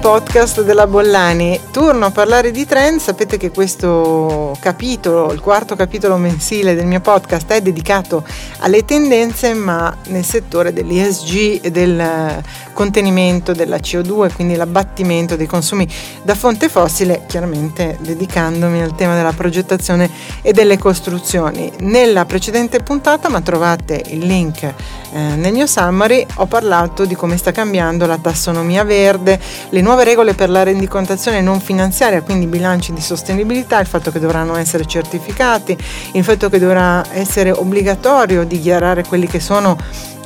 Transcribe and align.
podcast 0.00 0.62
della 0.62 0.86
Bollani. 0.86 1.60
Torno 1.70 2.06
a 2.06 2.10
parlare 2.10 2.50
di 2.50 2.64
trend, 2.64 3.00
sapete 3.00 3.36
che 3.36 3.50
questo 3.50 4.56
capitolo, 4.60 5.32
il 5.32 5.40
quarto 5.40 5.76
capitolo 5.76 6.16
mensile 6.16 6.74
del 6.74 6.86
mio 6.86 7.00
podcast 7.00 7.50
è 7.52 7.60
dedicato 7.60 8.24
alle 8.58 8.84
tendenze, 8.84 9.54
ma 9.54 9.94
nel 10.06 10.24
settore 10.24 10.72
dell'ESG 10.72 11.60
e 11.62 11.70
del 11.70 12.42
contenimento 12.72 13.52
della 13.52 13.78
CO2, 13.78 14.34
quindi 14.34 14.54
l'abbattimento 14.54 15.36
dei 15.36 15.46
consumi 15.46 15.86
da 16.22 16.34
fonte 16.34 16.68
fossile, 16.68 17.24
chiaramente 17.26 17.98
dedicandomi 18.00 18.80
al 18.80 18.94
tema 18.94 19.16
della 19.16 19.32
progettazione 19.32 20.08
e 20.42 20.52
delle 20.52 20.78
costruzioni. 20.78 21.72
Nella 21.80 22.24
precedente 22.24 22.80
puntata, 22.80 23.28
ma 23.28 23.40
trovate 23.40 24.02
il 24.06 24.20
link 24.20 24.62
eh, 24.62 25.18
nel 25.18 25.52
mio 25.52 25.66
summary, 25.66 26.24
ho 26.36 26.46
parlato 26.46 27.04
di 27.04 27.14
come 27.14 27.36
sta 27.36 27.50
cambiando 27.50 28.06
la 28.06 28.18
tassonomia 28.18 28.84
verde, 28.84 29.40
le 29.70 29.80
nuove 29.80 29.97
regole 30.04 30.34
per 30.34 30.50
la 30.50 30.62
rendicontazione 30.62 31.40
non 31.40 31.60
finanziaria, 31.60 32.22
quindi 32.22 32.46
bilanci 32.46 32.92
di 32.92 33.00
sostenibilità, 33.00 33.80
il 33.80 33.86
fatto 33.86 34.10
che 34.10 34.18
dovranno 34.18 34.56
essere 34.56 34.86
certificati, 34.86 35.76
il 36.12 36.24
fatto 36.24 36.48
che 36.48 36.58
dovrà 36.58 37.04
essere 37.12 37.50
obbligatorio 37.50 38.44
dichiarare 38.44 39.04
quelli 39.04 39.26
che 39.26 39.40
sono 39.40 39.76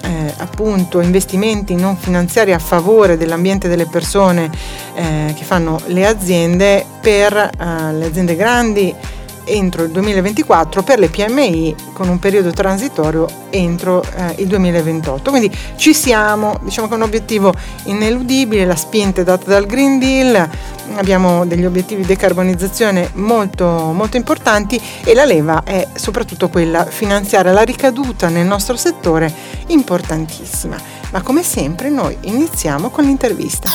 eh, 0.03 0.35
appunto 0.39 1.01
investimenti 1.01 1.75
non 1.75 1.97
finanziari 1.97 2.53
a 2.53 2.59
favore 2.59 3.17
dell'ambiente 3.17 3.69
delle 3.69 3.87
persone 3.87 4.51
eh, 4.95 5.33
che 5.37 5.45
fanno 5.45 5.81
le 5.87 6.07
aziende 6.07 6.85
per 7.01 7.35
eh, 7.35 7.93
le 7.93 8.05
aziende 8.05 8.37
grandi 8.37 8.95
entro 9.45 9.85
il 9.85 9.91
2024 9.91 10.83
per 10.83 10.99
le 10.99 11.09
PMI 11.09 11.75
con 11.93 12.09
un 12.09 12.19
periodo 12.19 12.51
transitorio 12.51 13.27
entro 13.51 14.03
eh, 14.03 14.35
il 14.39 14.47
2028. 14.47 15.31
Quindi 15.31 15.55
ci 15.77 15.95
siamo, 15.95 16.59
diciamo 16.63 16.89
che 16.89 16.95
è 16.95 16.97
un 16.97 17.03
obiettivo 17.03 17.53
ineludibile, 17.85 18.65
la 18.65 18.77
spinta 18.77 19.21
è 19.21 19.25
data 19.25 19.45
dal 19.47 19.67
Green 19.67 19.99
Deal, 19.99 20.49
abbiamo 20.95 21.45
degli 21.47 21.65
obiettivi 21.65 22.03
di 22.03 22.09
decarbonizzazione 22.09 23.11
molto, 23.15 23.67
molto 23.93 24.17
importanti 24.17 24.81
e 25.05 25.15
la 25.15 25.25
leva 25.25 25.63
è 25.65 25.87
soprattutto 25.95 26.49
quella 26.49 26.85
finanziaria, 26.85 27.53
la 27.53 27.63
ricaduta 27.63 28.29
nel 28.29 28.47
nostro 28.47 28.77
settore 28.77 29.33
importantissima. 29.69 30.77
Ma 31.11 31.21
come 31.21 31.43
sempre 31.43 31.91
noi 31.91 32.17
iniziamo 32.23 32.89
con 32.89 33.05
l'intervista. 33.05 33.69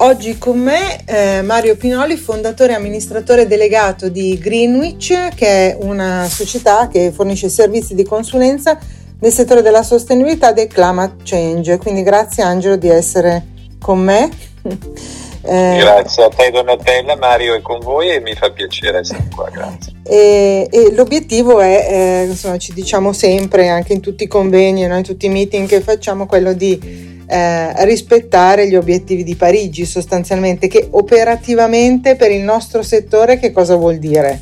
Oggi 0.00 0.38
con 0.38 0.60
me 0.60 1.00
eh, 1.06 1.42
Mario 1.42 1.76
Pinoli, 1.76 2.16
fondatore 2.16 2.70
e 2.72 2.76
amministratore 2.76 3.48
delegato 3.48 4.08
di 4.08 4.38
Greenwich, 4.38 5.34
che 5.34 5.72
è 5.72 5.76
una 5.80 6.28
società 6.28 6.86
che 6.86 7.10
fornisce 7.10 7.48
servizi 7.48 7.96
di 7.96 8.04
consulenza 8.04 8.78
nel 9.18 9.32
settore 9.32 9.60
della 9.60 9.82
sostenibilità 9.82 10.50
e 10.50 10.52
del 10.52 10.68
climate 10.68 11.16
change. 11.24 11.78
Quindi 11.78 12.04
grazie 12.04 12.44
Angelo 12.44 12.76
di 12.76 12.88
essere 12.88 13.44
con 13.80 13.98
me. 13.98 14.30
Eh, 15.40 15.78
grazie 15.78 16.24
a 16.24 16.28
te 16.28 16.50
Donatella, 16.50 17.16
Mario 17.16 17.54
è 17.54 17.62
con 17.62 17.78
voi 17.78 18.10
e 18.10 18.20
mi 18.20 18.34
fa 18.34 18.50
piacere 18.50 18.98
essere 18.98 19.28
qua, 19.34 19.48
grazie. 19.48 19.92
E, 20.02 20.68
e 20.68 20.92
l'obiettivo 20.92 21.60
è, 21.60 21.86
eh, 21.88 22.24
insomma, 22.28 22.58
ci 22.58 22.74
diciamo 22.74 23.14
sempre, 23.14 23.68
anche 23.68 23.94
in 23.94 24.00
tutti 24.00 24.24
i 24.24 24.26
convegni, 24.26 24.86
no, 24.86 24.96
in 24.96 25.04
tutti 25.04 25.24
i 25.24 25.30
meeting 25.30 25.66
che 25.66 25.80
facciamo, 25.80 26.26
quello 26.26 26.52
di 26.52 27.07
eh, 27.28 27.84
rispettare 27.84 28.66
gli 28.68 28.74
obiettivi 28.74 29.22
di 29.22 29.36
Parigi 29.36 29.84
sostanzialmente, 29.84 30.66
che 30.66 30.88
operativamente 30.90 32.16
per 32.16 32.30
il 32.30 32.40
nostro 32.40 32.82
settore 32.82 33.38
che 33.38 33.52
cosa 33.52 33.76
vuol 33.76 33.98
dire? 33.98 34.40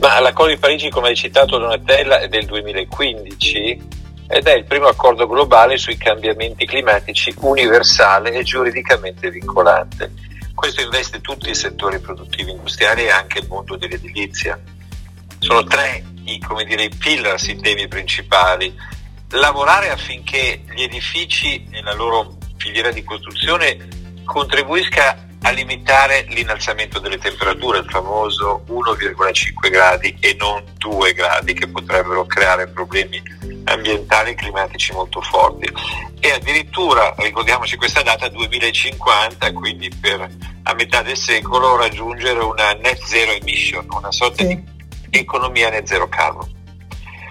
Ma 0.00 0.20
l'accordo 0.20 0.52
di 0.52 0.58
Parigi, 0.58 0.90
come 0.90 1.08
hai 1.08 1.16
citato 1.16 1.58
Donatella, 1.58 2.20
è 2.20 2.28
del 2.28 2.44
2015 2.44 3.96
ed 4.28 4.46
è 4.46 4.54
il 4.54 4.64
primo 4.64 4.86
accordo 4.86 5.26
globale 5.26 5.78
sui 5.78 5.96
cambiamenti 5.96 6.66
climatici 6.66 7.34
universale 7.40 8.32
e 8.32 8.42
giuridicamente 8.42 9.30
vincolante. 9.30 10.12
Questo 10.54 10.82
investe 10.82 11.20
tutti 11.20 11.48
i 11.48 11.54
settori 11.54 11.98
produttivi 11.98 12.50
industriali 12.50 13.04
e 13.04 13.10
anche 13.10 13.38
il 13.38 13.46
mondo 13.48 13.76
dell'edilizia. 13.76 14.60
Sono 15.38 15.64
tre 15.64 16.04
i, 16.24 16.40
dire, 16.66 16.84
i 16.84 16.90
pillars, 16.90 17.46
i 17.48 17.56
temi 17.56 17.88
principali 17.88 18.74
lavorare 19.30 19.90
affinché 19.90 20.62
gli 20.74 20.82
edifici 20.82 21.66
e 21.70 21.82
la 21.82 21.94
loro 21.94 22.36
filiera 22.56 22.90
di 22.90 23.04
costruzione 23.04 23.76
contribuisca 24.24 25.26
a 25.42 25.50
limitare 25.50 26.26
l'innalzamento 26.28 26.98
delle 26.98 27.18
temperature, 27.18 27.78
il 27.78 27.88
famoso 27.88 28.64
1,5 28.68 29.70
gradi 29.70 30.16
e 30.20 30.36
non 30.38 30.64
2 30.76 31.12
gradi 31.12 31.54
che 31.54 31.68
potrebbero 31.68 32.26
creare 32.26 32.66
problemi 32.68 33.22
ambientali 33.64 34.30
e 34.30 34.34
climatici 34.34 34.92
molto 34.92 35.20
forti. 35.20 35.70
E 36.20 36.30
addirittura, 36.32 37.14
ricordiamoci 37.18 37.76
questa 37.76 38.02
data, 38.02 38.28
2050, 38.28 39.52
quindi 39.52 39.88
per 39.88 40.28
a 40.64 40.74
metà 40.74 41.02
del 41.02 41.16
secolo 41.16 41.76
raggiungere 41.76 42.40
una 42.40 42.72
net 42.72 43.00
zero 43.04 43.30
emission, 43.30 43.86
una 43.90 44.10
sorta 44.10 44.44
sì. 44.44 44.48
di 45.08 45.18
economia 45.18 45.70
net 45.70 45.86
zero 45.86 46.08
carbon. 46.08 46.56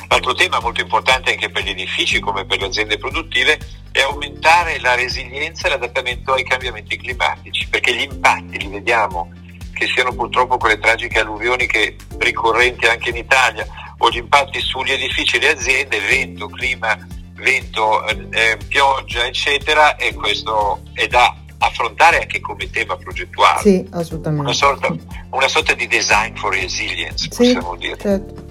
L'altro 0.10 0.34
tema 0.34 0.60
molto 0.62 0.82
importante 0.82 1.32
anche 1.32 1.50
per 1.50 1.64
gli 1.64 1.70
edifici 1.70 2.20
come 2.20 2.46
per 2.46 2.60
le 2.60 2.68
aziende 2.68 2.98
produttive 2.98 3.60
è 3.92 4.02
aumentare 4.02 4.80
la 4.80 4.96
resilienza 4.96 5.68
e 5.68 5.72
l'adattamento 5.72 6.34
ai 6.34 6.44
cambiamenti 6.44 6.98
climatici, 6.98 7.68
perché 7.68 7.96
gli 7.96 8.02
impatti 8.02 8.58
li 8.58 8.68
vediamo, 8.68 9.32
che 9.74 9.88
siano 9.88 10.14
purtroppo 10.14 10.58
quelle 10.58 10.80
tragiche 10.80 11.20
alluvioni 11.20 11.68
che 11.68 11.96
ricorrenti 12.20 12.86
anche 12.86 13.10
in 13.10 13.18
Italia, 13.18 13.68
o 13.98 14.10
gli 14.10 14.18
impatti 14.18 14.60
sugli 14.62 14.92
edifici 14.92 15.38
e 15.38 15.40
le 15.40 15.50
aziende, 15.50 16.00
vento, 16.00 16.48
clima, 16.48 16.98
vento, 17.34 18.08
eh, 18.08 18.58
pioggia, 18.68 19.26
eccetera, 19.26 19.96
e 19.96 20.14
questo 20.14 20.82
è 20.94 21.08
da 21.08 21.36
affrontare 21.60 22.22
anche 22.22 22.40
come 22.40 22.70
tema 22.70 22.96
progettuale. 22.98 23.62
Sì, 23.62 23.88
assolutamente. 23.92 24.44
Una 24.44 24.54
sorta, 24.54 24.96
una 25.32 25.48
sorta 25.48 25.74
di 25.74 25.88
design 25.88 26.36
for 26.36 26.54
resilience, 26.54 27.28
sì, 27.30 27.30
possiamo 27.30 27.76
dire. 27.76 27.98
Certo. 27.98 28.46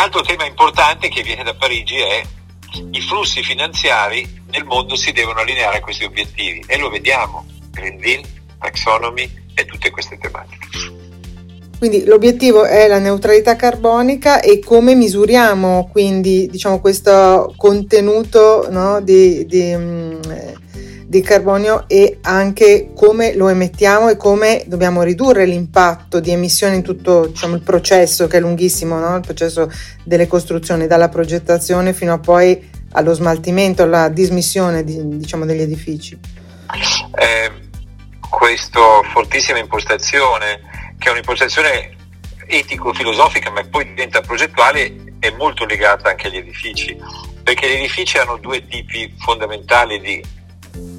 L'altro 0.00 0.22
tema 0.22 0.46
importante 0.46 1.10
che 1.10 1.20
viene 1.20 1.42
da 1.42 1.52
Parigi 1.52 1.96
è 1.96 2.22
i 2.90 3.02
flussi 3.02 3.42
finanziari 3.42 4.26
nel 4.50 4.64
mondo 4.64 4.96
si 4.96 5.12
devono 5.12 5.40
allineare 5.40 5.76
a 5.76 5.80
questi 5.80 6.04
obiettivi 6.04 6.64
e 6.66 6.78
lo 6.78 6.88
vediamo, 6.88 7.44
Green 7.70 7.98
Deal, 7.98 8.22
Taxonomy 8.58 9.30
e 9.54 9.66
tutte 9.66 9.90
queste 9.90 10.16
tematiche. 10.16 10.66
Quindi 11.76 12.06
l'obiettivo 12.06 12.64
è 12.64 12.86
la 12.86 12.98
neutralità 12.98 13.56
carbonica 13.56 14.40
e 14.40 14.58
come 14.60 14.94
misuriamo 14.94 15.90
quindi 15.92 16.48
diciamo, 16.50 16.80
questo 16.80 17.52
contenuto 17.58 18.68
no, 18.70 19.02
di, 19.02 19.44
di, 19.44 19.76
mm, 19.76 20.20
di 21.10 21.22
carbonio 21.22 21.88
e 21.88 22.18
anche 22.22 22.92
come 22.94 23.34
lo 23.34 23.48
emettiamo 23.48 24.10
e 24.10 24.16
come 24.16 24.62
dobbiamo 24.68 25.02
ridurre 25.02 25.44
l'impatto 25.44 26.20
di 26.20 26.30
emissione 26.30 26.76
in 26.76 26.82
tutto 26.82 27.26
diciamo, 27.26 27.56
il 27.56 27.62
processo 27.62 28.28
che 28.28 28.36
è 28.36 28.40
lunghissimo, 28.40 28.96
no? 28.96 29.16
il 29.16 29.20
processo 29.20 29.68
delle 30.04 30.28
costruzioni, 30.28 30.86
dalla 30.86 31.08
progettazione 31.08 31.94
fino 31.94 32.12
a 32.12 32.20
poi 32.20 32.70
allo 32.92 33.12
smaltimento, 33.12 33.82
alla 33.82 34.08
dismissione 34.08 34.84
di, 34.84 35.18
diciamo, 35.18 35.44
degli 35.46 35.62
edifici. 35.62 36.16
Eh, 37.16 37.50
questa 38.28 38.80
fortissima 39.12 39.58
impostazione, 39.58 40.60
che 40.96 41.08
è 41.08 41.10
un'impostazione 41.10 41.96
etico-filosofica 42.46 43.50
ma 43.50 43.64
poi 43.68 43.84
diventa 43.84 44.20
progettuale, 44.20 45.16
è 45.18 45.30
molto 45.30 45.64
legata 45.64 46.10
anche 46.10 46.28
agli 46.28 46.36
edifici, 46.36 46.96
perché 47.42 47.68
gli 47.68 47.78
edifici 47.80 48.16
hanno 48.16 48.36
due 48.36 48.64
tipi 48.68 49.12
fondamentali 49.18 49.98
di 49.98 50.38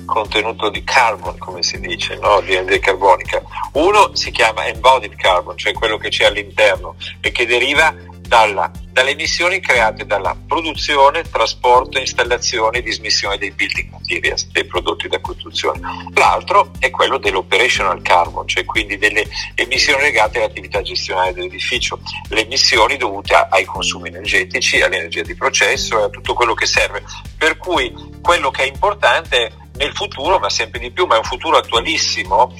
contenuto 0.05 0.69
di 0.69 0.83
carbon, 0.83 1.37
come 1.37 1.63
si 1.63 1.79
dice, 1.79 2.17
no? 2.17 2.41
di 2.41 2.55
anidride 2.55 2.79
carbonica. 2.79 3.41
Uno 3.73 4.15
si 4.15 4.31
chiama 4.31 4.67
embodied 4.67 5.15
carbon, 5.15 5.57
cioè 5.57 5.73
quello 5.73 5.97
che 5.97 6.09
c'è 6.09 6.25
all'interno 6.25 6.95
e 7.19 7.31
che 7.31 7.45
deriva 7.45 7.93
dalla, 8.31 8.71
dalle 8.93 9.09
emissioni 9.09 9.59
create 9.59 10.05
dalla 10.05 10.33
produzione, 10.47 11.23
trasporto, 11.23 11.99
installazione 11.99 12.77
e 12.77 12.81
dismissione 12.81 13.37
dei 13.37 13.51
building 13.51 13.89
materials, 13.91 14.47
dei 14.51 14.63
prodotti 14.63 15.09
da 15.09 15.19
costruzione. 15.19 15.81
L'altro 16.13 16.71
è 16.79 16.89
quello 16.91 17.17
dell'operational 17.17 18.01
carbon, 18.01 18.47
cioè 18.47 18.63
quindi 18.63 18.97
delle 18.97 19.27
emissioni 19.55 20.03
legate 20.03 20.37
all'attività 20.37 20.81
gestionale 20.81 21.33
dell'edificio, 21.33 21.99
le 22.29 22.43
emissioni 22.45 22.95
dovute 22.95 23.35
ai 23.35 23.65
consumi 23.65 24.07
energetici, 24.07 24.81
all'energia 24.81 25.23
di 25.23 25.35
processo 25.35 25.99
e 25.99 26.03
a 26.03 26.09
tutto 26.09 26.33
quello 26.33 26.53
che 26.53 26.65
serve. 26.65 27.03
Per 27.37 27.57
cui 27.57 27.93
quello 28.21 28.49
che 28.49 28.63
è 28.63 28.67
importante 28.67 29.51
nel 29.75 29.91
futuro, 29.93 30.39
ma 30.39 30.49
sempre 30.49 30.79
di 30.79 30.91
più, 30.91 31.05
ma 31.05 31.15
è 31.15 31.17
un 31.17 31.25
futuro 31.25 31.57
attualissimo, 31.57 32.55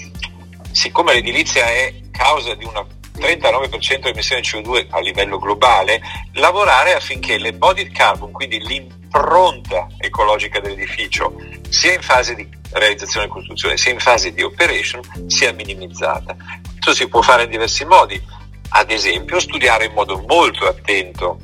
siccome 0.69 1.13
l'edilizia 1.13 1.63
è 1.63 1.93
causa 2.11 2.55
di 2.55 2.65
una 2.65 2.85
39% 3.17 4.01
di 4.01 4.09
emissioni 4.09 4.41
CO2 4.41 4.87
a 4.89 4.99
livello 4.99 5.37
globale, 5.37 6.01
lavorare 6.33 6.93
affinché 6.93 7.37
l'embodied 7.37 7.91
carbon, 7.91 8.31
quindi 8.31 8.59
l'impronta 8.59 9.87
ecologica 9.97 10.59
dell'edificio, 10.59 11.35
sia 11.69 11.93
in 11.93 12.01
fase 12.01 12.35
di 12.35 12.47
realizzazione 12.71 13.25
e 13.25 13.29
costruzione, 13.29 13.77
sia 13.77 13.91
in 13.91 13.99
fase 13.99 14.33
di 14.33 14.41
operation, 14.41 15.01
sia 15.27 15.51
minimizzata. 15.53 16.35
Questo 16.71 16.93
si 16.93 17.07
può 17.07 17.21
fare 17.21 17.43
in 17.43 17.49
diversi 17.49 17.85
modi, 17.85 18.21
ad 18.69 18.89
esempio 18.89 19.39
studiare 19.39 19.85
in 19.85 19.93
modo 19.93 20.23
molto 20.27 20.67
attento 20.67 21.39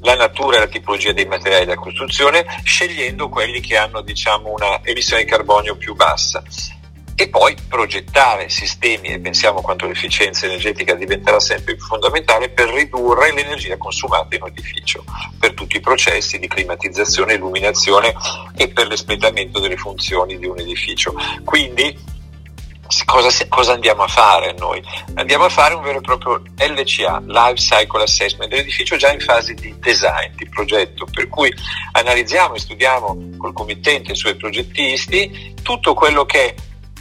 la 0.00 0.14
natura 0.14 0.56
e 0.56 0.60
la 0.60 0.66
tipologia 0.66 1.12
dei 1.12 1.26
materiali 1.26 1.64
da 1.64 1.76
costruzione, 1.76 2.44
scegliendo 2.62 3.28
quelli 3.28 3.60
che 3.60 3.76
hanno 3.76 4.02
diciamo, 4.02 4.52
una 4.52 4.82
emissione 4.84 5.24
di 5.24 5.30
carbonio 5.30 5.76
più 5.76 5.94
bassa 5.94 6.42
e 7.16 7.28
poi 7.28 7.54
progettare 7.68 8.48
sistemi 8.48 9.08
e 9.08 9.20
pensiamo 9.20 9.60
quanto 9.60 9.86
l'efficienza 9.86 10.46
energetica 10.46 10.94
diventerà 10.94 11.38
sempre 11.38 11.76
più 11.76 11.84
fondamentale 11.84 12.48
per 12.50 12.68
ridurre 12.70 13.32
l'energia 13.32 13.76
consumata 13.76 14.34
in 14.34 14.42
un 14.42 14.48
edificio 14.48 15.04
per 15.38 15.54
tutti 15.54 15.76
i 15.76 15.80
processi 15.80 16.38
di 16.38 16.48
climatizzazione, 16.48 17.34
illuminazione 17.34 18.14
e 18.56 18.68
per 18.68 18.88
l'espletamento 18.88 19.60
delle 19.60 19.76
funzioni 19.76 20.38
di 20.38 20.46
un 20.46 20.58
edificio. 20.58 21.14
Quindi 21.44 22.12
Cosa, 23.06 23.30
cosa, 23.48 23.72
andiamo 23.72 24.02
a 24.02 24.08
fare 24.08 24.54
noi? 24.58 24.80
Andiamo 25.14 25.44
a 25.44 25.48
fare 25.48 25.74
un 25.74 25.82
vero 25.82 25.98
e 25.98 26.00
proprio 26.02 26.42
LCA, 26.58 27.22
Life 27.26 27.54
Cycle 27.54 28.02
Assessment 28.02 28.48
dell'edificio 28.50 28.96
già 28.96 29.10
in 29.10 29.20
fase 29.20 29.54
di 29.54 29.74
design, 29.78 30.34
di 30.36 30.46
progetto, 30.48 31.06
per 31.10 31.28
cui 31.28 31.52
analizziamo 31.92 32.54
e 32.54 32.58
studiamo 32.58 33.30
col 33.38 33.52
committente 33.54 34.10
e 34.10 34.12
i 34.12 34.16
suoi 34.16 34.36
progettisti 34.36 35.54
tutto 35.62 35.94
quello 35.94 36.24
che 36.26 36.54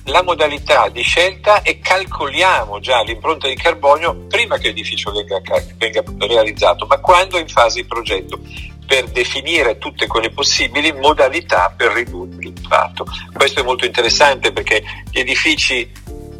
la 0.05 0.21
modalità 0.21 0.89
di 0.89 1.01
scelta 1.01 1.61
e 1.61 1.79
calcoliamo 1.79 2.79
già 2.79 3.01
l'impronta 3.01 3.47
di 3.47 3.55
carbonio 3.55 4.25
prima 4.27 4.57
che 4.57 4.67
l'edificio 4.67 5.11
venga, 5.11 5.41
venga 5.77 6.03
realizzato, 6.19 6.85
ma 6.85 6.97
quando 6.97 7.37
in 7.37 7.47
fase 7.47 7.81
di 7.81 7.87
progetto, 7.87 8.39
per 8.85 9.05
definire 9.05 9.77
tutte 9.77 10.07
quelle 10.07 10.29
possibili 10.29 10.91
modalità 10.91 11.73
per 11.75 11.93
ridurre 11.93 12.35
l'impatto. 12.37 13.05
Questo 13.31 13.61
è 13.61 13.63
molto 13.63 13.85
interessante 13.85 14.51
perché 14.51 14.83
gli 15.09 15.19
edifici 15.19 15.89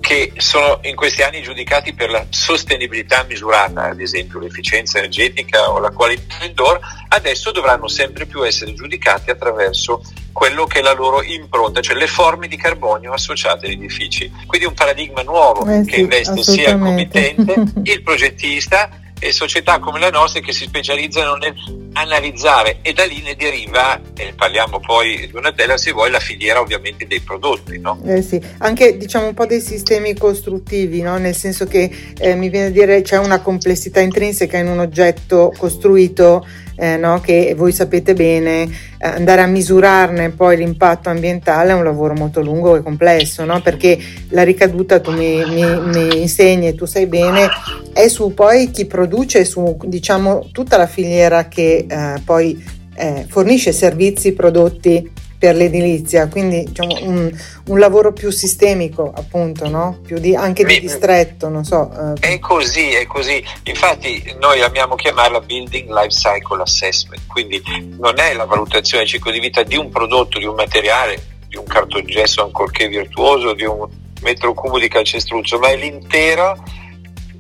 che 0.03 0.33
sono 0.35 0.79
in 0.81 0.97
questi 0.97 1.21
anni 1.21 1.41
giudicati 1.41 1.94
per 1.94 2.11
la 2.11 2.25
sostenibilità 2.29 3.23
misurata, 3.23 3.83
ad 3.83 4.01
esempio 4.01 4.38
l'efficienza 4.38 4.97
energetica 4.97 5.71
o 5.71 5.79
la 5.79 5.91
qualità 5.91 6.44
indoor, 6.44 6.77
adesso 7.07 7.51
dovranno 7.51 7.88
sempre 7.88 8.25
più 8.25 8.45
essere 8.45 8.73
giudicati 8.73 9.31
attraverso 9.31 10.03
quello 10.33 10.65
che 10.65 10.79
è 10.79 10.81
la 10.81 10.91
loro 10.91 11.23
impronta, 11.23 11.79
cioè 11.79 11.95
le 11.95 12.07
forme 12.07 12.50
di 12.50 12.57
carbonio 12.57 13.13
associate 13.13 13.67
agli 13.67 13.75
edifici. 13.75 14.29
Quindi 14.45 14.67
un 14.67 14.73
paradigma 14.73 15.21
nuovo 15.21 15.65
eh 15.71 15.85
che 15.85 16.01
investe 16.01 16.44
sia 16.44 16.71
il 16.71 16.79
committente, 16.79 17.63
il 17.83 18.03
progettista 18.03 18.89
e 19.17 19.31
società 19.31 19.79
come 19.79 20.01
la 20.01 20.09
nostra 20.09 20.41
che 20.41 20.51
si 20.51 20.65
specializzano 20.65 21.35
nel 21.35 21.55
analizzare 21.93 22.79
e 22.81 22.93
da 22.93 23.05
lì 23.05 23.21
ne 23.21 23.35
deriva, 23.35 23.99
e 24.15 24.33
parliamo 24.35 24.79
poi 24.79 25.27
di 25.27 25.35
una 25.35 25.51
tela 25.51 25.77
se 25.77 25.91
vuoi, 25.91 26.11
la 26.11 26.19
filiera 26.19 26.59
ovviamente 26.59 27.07
dei 27.07 27.19
prodotti. 27.19 27.79
No? 27.79 27.99
Eh 28.05 28.21
sì. 28.21 28.41
Anche 28.59 28.97
diciamo 28.97 29.27
un 29.27 29.33
po' 29.33 29.45
dei 29.45 29.61
sistemi 29.61 30.15
costruttivi, 30.15 31.01
no? 31.01 31.17
nel 31.17 31.35
senso 31.35 31.65
che 31.65 31.89
eh, 32.17 32.35
mi 32.35 32.49
viene 32.49 32.67
a 32.67 32.71
dire 32.71 33.01
c'è 33.01 33.17
una 33.17 33.41
complessità 33.41 33.99
intrinseca 33.99 34.57
in 34.57 34.67
un 34.67 34.79
oggetto 34.79 35.53
costruito 35.57 36.45
eh, 36.75 36.97
no? 36.97 37.19
che 37.19 37.53
voi 37.55 37.71
sapete 37.71 38.13
bene, 38.13 38.63
eh, 38.63 39.07
andare 39.07 39.41
a 39.41 39.47
misurarne 39.47 40.29
poi 40.29 40.57
l'impatto 40.57 41.09
ambientale 41.09 41.71
è 41.71 41.73
un 41.73 41.83
lavoro 41.83 42.13
molto 42.13 42.41
lungo 42.41 42.75
e 42.75 42.81
complesso, 42.81 43.45
no? 43.45 43.61
perché 43.61 43.97
la 44.29 44.43
ricaduta, 44.43 44.99
tu 44.99 45.11
mi, 45.11 45.43
mi, 45.45 45.63
mi, 45.63 46.21
insegni 46.21 46.67
e 46.67 46.75
tu 46.75 46.85
sai 46.85 47.05
bene, 47.05 47.47
è 47.93 48.07
su 48.07 48.33
poi 48.33 48.71
chi 48.71 48.85
produce, 48.85 49.45
su 49.45 49.77
diciamo 49.85 50.49
tutta 50.51 50.77
la 50.77 50.87
filiera 50.87 51.47
che 51.47 51.82
eh, 51.88 52.21
poi 52.24 52.81
eh, 52.95 53.25
fornisce 53.27 53.71
servizi, 53.71 54.33
prodotti 54.33 55.12
per 55.44 55.56
l'edilizia, 55.56 56.30
quindi 56.30 56.63
diciamo, 56.63 57.00
un, 57.01 57.30
un, 57.65 57.77
lavoro 57.77 58.13
più 58.13 58.30
sistemico 58.30 59.12
appunto, 59.13 59.68
no? 59.68 60.00
più 60.01 60.18
di, 60.18 60.33
anche 60.33 60.63
di 60.63 60.80
distretto, 60.80 61.50
non 61.50 61.65
so. 61.65 61.91
Eh. 62.21 62.35
È 62.35 62.39
così, 62.39 62.91
è 62.91 63.06
così, 63.06 63.44
infatti 63.63 64.33
noi 64.39 64.62
amiamo 64.62 64.95
chiamarla 64.95 65.41
Building 65.41 65.89
Life 65.89 66.15
Cycle 66.15 66.62
Assessment, 66.62 67.24
quindi 67.27 67.62
non 68.00 68.19
è 68.19 68.33
la 68.33 68.45
valutazione 68.45 69.03
del 69.03 69.12
ciclo 69.12 69.31
di 69.31 69.41
vita 69.41 69.63
di 69.63 69.75
un 69.75 69.89
prodotto, 69.89 70.39
di 70.39 70.45
un 70.45 70.56
materiale, 70.56 71.21
di 71.50 71.57
un 71.57 71.65
cartongesso 71.65 72.41
ancorché 72.41 72.88
virtuoso, 72.88 73.53
di 73.53 73.65
un 73.65 73.86
metro 74.21 74.53
cubo 74.53 74.79
di 74.79 74.88
calcestruzzo, 74.88 75.59
ma 75.59 75.68
è 75.68 75.75
l'intero, 75.75 76.56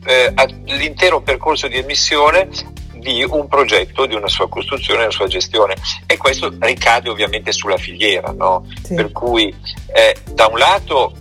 eh, 0.05 0.33
l'intero 0.65 1.21
percorso 1.21 1.69
di 1.69 1.77
emissione 1.77 2.49
di 3.03 3.23
un 3.29 3.47
progetto, 3.47 4.07
di 4.07 4.15
una 4.15 4.27
sua 4.27 4.49
costruzione 4.49 5.03
una 5.03 5.11
sua 5.11 5.27
gestione 5.27 5.75
e 6.07 6.17
questo 6.17 6.51
ricade 6.59 7.09
ovviamente 7.09 7.51
sulla 7.51 7.77
filiera, 7.77 8.31
no? 8.31 8.65
sì. 8.81 8.95
per 8.95 9.11
cui 9.11 9.53
eh, 9.93 10.15
da 10.31 10.47
un 10.47 10.57
lato 10.57 11.13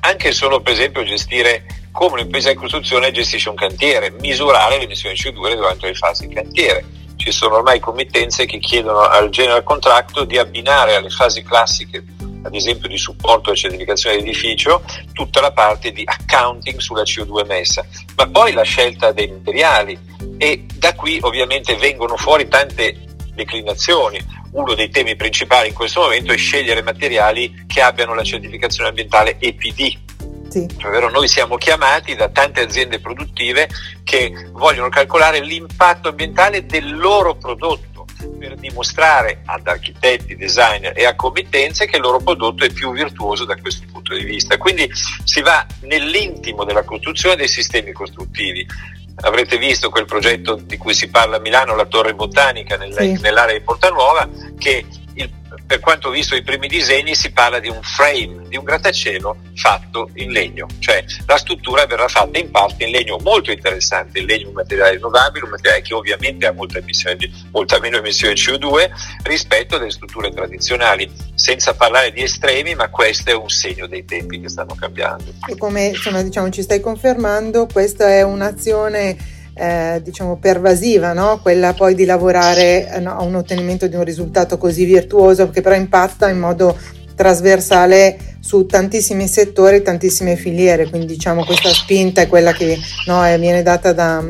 anche 0.00 0.32
solo 0.32 0.60
per 0.60 0.72
esempio 0.72 1.04
gestire 1.04 1.64
come 1.92 2.20
un'impresa 2.20 2.50
di 2.50 2.56
costruzione 2.56 3.12
gestisce 3.12 3.48
un 3.48 3.54
cantiere, 3.54 4.14
misurare 4.20 4.78
le 4.78 4.84
emissioni 4.84 5.14
CO2 5.14 5.54
durante 5.54 5.86
le 5.86 5.94
fasi 5.94 6.26
di 6.26 6.34
cantiere. 6.34 6.84
Ci 7.16 7.30
sono 7.30 7.56
ormai 7.56 7.80
committenze 7.80 8.44
che 8.44 8.58
chiedono 8.58 9.00
al 9.00 9.30
general 9.30 9.62
contractor 9.62 10.26
di 10.26 10.36
abbinare 10.36 10.96
alle 10.96 11.08
fasi 11.08 11.42
classiche 11.42 12.04
ad 12.46 12.54
esempio 12.54 12.88
di 12.88 12.96
supporto 12.96 13.50
e 13.50 13.56
certificazione 13.56 14.16
dell'edificio, 14.16 14.82
tutta 15.12 15.40
la 15.40 15.52
parte 15.52 15.92
di 15.92 16.02
accounting 16.04 16.78
sulla 16.78 17.02
CO2 17.02 17.40
emessa, 17.40 17.84
ma 18.16 18.28
poi 18.28 18.52
la 18.52 18.62
scelta 18.62 19.12
dei 19.12 19.28
materiali 19.28 19.98
e 20.38 20.64
da 20.74 20.94
qui 20.94 21.18
ovviamente 21.22 21.76
vengono 21.76 22.16
fuori 22.16 22.48
tante 22.48 23.04
declinazioni. 23.34 24.18
Uno 24.52 24.74
dei 24.74 24.88
temi 24.88 25.16
principali 25.16 25.68
in 25.68 25.74
questo 25.74 26.00
momento 26.00 26.32
è 26.32 26.36
scegliere 26.36 26.82
materiali 26.82 27.64
che 27.66 27.82
abbiano 27.82 28.14
la 28.14 28.24
certificazione 28.24 28.88
ambientale 28.88 29.36
EPD, 29.38 30.04
sì. 30.48 30.66
Ovvero 30.84 31.10
noi 31.10 31.28
siamo 31.28 31.56
chiamati 31.56 32.14
da 32.14 32.28
tante 32.28 32.60
aziende 32.60 33.00
produttive 33.00 33.68
che 34.04 34.48
vogliono 34.52 34.88
calcolare 34.88 35.40
l'impatto 35.40 36.08
ambientale 36.08 36.64
del 36.64 36.96
loro 36.96 37.34
prodotto 37.34 37.95
per 38.38 38.56
dimostrare 38.56 39.42
ad 39.44 39.66
architetti, 39.66 40.36
designer 40.36 40.92
e 40.96 41.04
a 41.04 41.14
committenze 41.14 41.86
che 41.86 41.96
il 41.96 42.02
loro 42.02 42.18
prodotto 42.18 42.64
è 42.64 42.72
più 42.72 42.92
virtuoso 42.92 43.44
da 43.44 43.56
questo 43.56 43.86
punto 43.90 44.14
di 44.14 44.24
vista. 44.24 44.56
Quindi 44.58 44.90
si 45.24 45.40
va 45.40 45.66
nell'intimo 45.82 46.64
della 46.64 46.84
costruzione 46.84 47.36
dei 47.36 47.48
sistemi 47.48 47.92
costruttivi. 47.92 48.66
Avrete 49.22 49.56
visto 49.56 49.88
quel 49.88 50.04
progetto 50.04 50.56
di 50.56 50.76
cui 50.76 50.92
si 50.92 51.08
parla 51.08 51.36
a 51.36 51.40
Milano, 51.40 51.74
la 51.74 51.86
Torre 51.86 52.14
Botanica 52.14 52.76
nell'area 52.76 53.56
di 53.56 53.64
Portanuova, 53.64 54.28
che 54.58 54.84
il 54.88 55.05
per 55.66 55.80
quanto 55.80 56.08
ho 56.08 56.10
visto 56.10 56.36
i 56.36 56.42
primi 56.42 56.68
disegni 56.68 57.14
si 57.14 57.32
parla 57.32 57.58
di 57.58 57.68
un 57.68 57.82
frame, 57.82 58.44
di 58.48 58.56
un 58.56 58.64
grattacielo 58.64 59.36
fatto 59.54 60.10
in 60.14 60.30
legno, 60.30 60.66
cioè 60.78 61.04
la 61.26 61.36
struttura 61.36 61.86
verrà 61.86 62.06
fatta 62.08 62.38
in 62.38 62.50
parte 62.50 62.84
in 62.84 62.90
legno 62.90 63.18
molto 63.18 63.50
interessante, 63.50 64.20
il 64.20 64.26
legno 64.26 64.44
è 64.44 64.48
un 64.48 64.54
materiale 64.54 64.92
rinnovabile, 64.92 65.44
un 65.44 65.50
materiale 65.50 65.82
che 65.82 65.94
ovviamente 65.94 66.46
ha 66.46 66.52
molta, 66.52 66.78
di, 66.78 67.32
molta 67.50 67.80
meno 67.80 67.96
emissione 67.96 68.34
di 68.34 68.40
CO2 68.40 68.90
rispetto 69.24 69.76
alle 69.76 69.90
strutture 69.90 70.30
tradizionali, 70.30 71.10
senza 71.34 71.74
parlare 71.74 72.12
di 72.12 72.22
estremi, 72.22 72.74
ma 72.74 72.88
questo 72.88 73.30
è 73.30 73.34
un 73.34 73.48
segno 73.48 73.86
dei 73.86 74.04
tempi 74.04 74.40
che 74.40 74.48
stanno 74.48 74.74
cambiando. 74.74 75.32
E 75.48 75.56
come 75.56 75.86
insomma, 75.86 76.22
diciamo, 76.22 76.50
ci 76.50 76.62
stai 76.62 76.80
confermando, 76.80 77.66
questa 77.66 78.08
è 78.08 78.22
un'azione 78.22 79.34
eh, 79.58 80.00
diciamo 80.04 80.36
pervasiva, 80.36 81.14
no? 81.14 81.40
quella 81.40 81.72
poi 81.72 81.94
di 81.94 82.04
lavorare 82.04 82.92
eh, 82.92 83.00
no, 83.00 83.16
a 83.16 83.22
un 83.22 83.36
ottenimento 83.36 83.86
di 83.86 83.96
un 83.96 84.04
risultato 84.04 84.58
così 84.58 84.84
virtuoso 84.84 85.48
che 85.48 85.62
però 85.62 85.74
impatta 85.74 86.28
in 86.28 86.38
modo 86.38 86.76
trasversale 87.14 88.36
su 88.40 88.66
tantissimi 88.66 89.26
settori, 89.26 89.80
tantissime 89.80 90.36
filiere, 90.36 90.88
quindi 90.90 91.14
diciamo 91.14 91.44
questa 91.44 91.70
spinta 91.70 92.20
è 92.20 92.28
quella 92.28 92.52
che 92.52 92.76
no, 93.06 93.22
viene 93.38 93.62
data 93.62 93.92
da, 93.94 94.22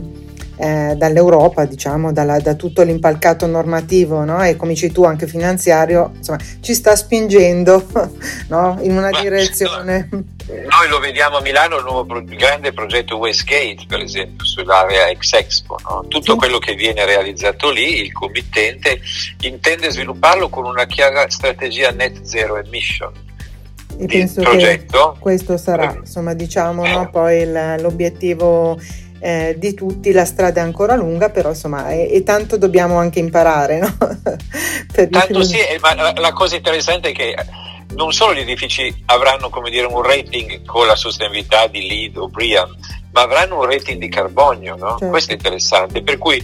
eh, 0.56 0.94
dall'Europa, 0.96 1.64
diciamo, 1.64 2.12
dalla, 2.12 2.38
da 2.40 2.54
tutto 2.54 2.82
l'impalcato 2.82 3.46
normativo 3.46 4.25
no? 4.25 4.42
e 4.42 4.56
come 4.56 4.72
dici 4.72 4.90
tu 4.90 5.04
anche 5.04 5.26
finanziario, 5.26 6.12
insomma, 6.16 6.38
ci 6.60 6.75
sta 6.75 6.96
spingendo 6.96 7.86
no? 8.48 8.78
in 8.80 8.96
una 8.96 9.10
Ma, 9.10 9.20
direzione. 9.20 10.08
No, 10.10 10.25
noi 10.48 10.88
lo 10.88 10.98
vediamo 10.98 11.38
a 11.38 11.40
Milano, 11.40 11.76
il 11.76 11.82
nuovo 11.82 12.04
pro- 12.04 12.22
grande 12.22 12.72
progetto 12.72 13.16
Westgate, 13.16 13.84
per 13.88 14.00
esempio, 14.00 14.44
sull'area 14.44 15.08
ex 15.08 15.32
Expo. 15.32 15.76
Tutto 16.08 16.32
sì. 16.32 16.38
quello 16.38 16.58
che 16.58 16.75
viene 16.75 17.04
realizzato 17.04 17.70
lì, 17.70 18.00
il 18.00 18.12
committente 18.12 19.00
intende 19.40 19.90
svilupparlo 19.90 20.48
con 20.48 20.64
una 20.64 20.86
chiara 20.86 21.28
strategia 21.28 21.90
net 21.90 22.22
zero 22.22 22.56
emission. 22.56 23.12
E 23.98 24.06
penso 24.06 24.42
progetto. 24.42 25.12
che 25.12 25.20
questo 25.20 25.56
sarà, 25.56 25.92
eh. 25.92 25.98
insomma, 25.98 26.34
diciamo, 26.34 27.02
eh. 27.02 27.08
poi 27.08 27.40
il, 27.40 27.76
l'obiettivo 27.80 28.78
eh, 29.26 29.56
di 29.59 29.75
tutti 29.75 30.12
la 30.12 30.25
strada 30.25 30.61
è 30.61 30.62
ancora 30.62 30.95
lunga, 30.95 31.30
però 31.30 31.49
insomma, 31.49 31.90
e, 31.90 32.23
tanto 32.25 32.56
dobbiamo 32.56 32.97
anche 32.97 33.18
imparare. 33.18 33.80
No? 33.80 33.97
tanto 35.11 35.42
sì, 35.42 35.59
ma 35.80 35.97
la, 35.97 36.12
la, 36.14 36.33
cosa 36.33 36.54
interessante 36.54 37.09
è 37.09 37.12
che 37.12 37.35
non 37.97 38.12
solo 38.12 38.35
gli 38.35 38.38
edifici 38.38 39.02
avranno 39.06 39.50
come 39.50 39.71
dire, 39.71 39.87
un 39.87 40.00
rating 40.00 40.64
con 40.64 40.87
la 40.87 40.95
sostenibilità 40.95 41.66
di 41.66 41.88
LEED 41.88 42.18
o 42.18 42.28
BRIAM, 42.28 42.76
ma 43.11 43.23
avranno 43.23 43.59
un 43.59 43.64
rating 43.68 43.99
di 43.99 44.09
carbonio, 44.09 44.76
no? 44.76 44.90
certo. 44.90 45.09
questo 45.09 45.33
è 45.33 45.35
interessante, 45.35 46.04
per 46.04 46.18
cui 46.18 46.40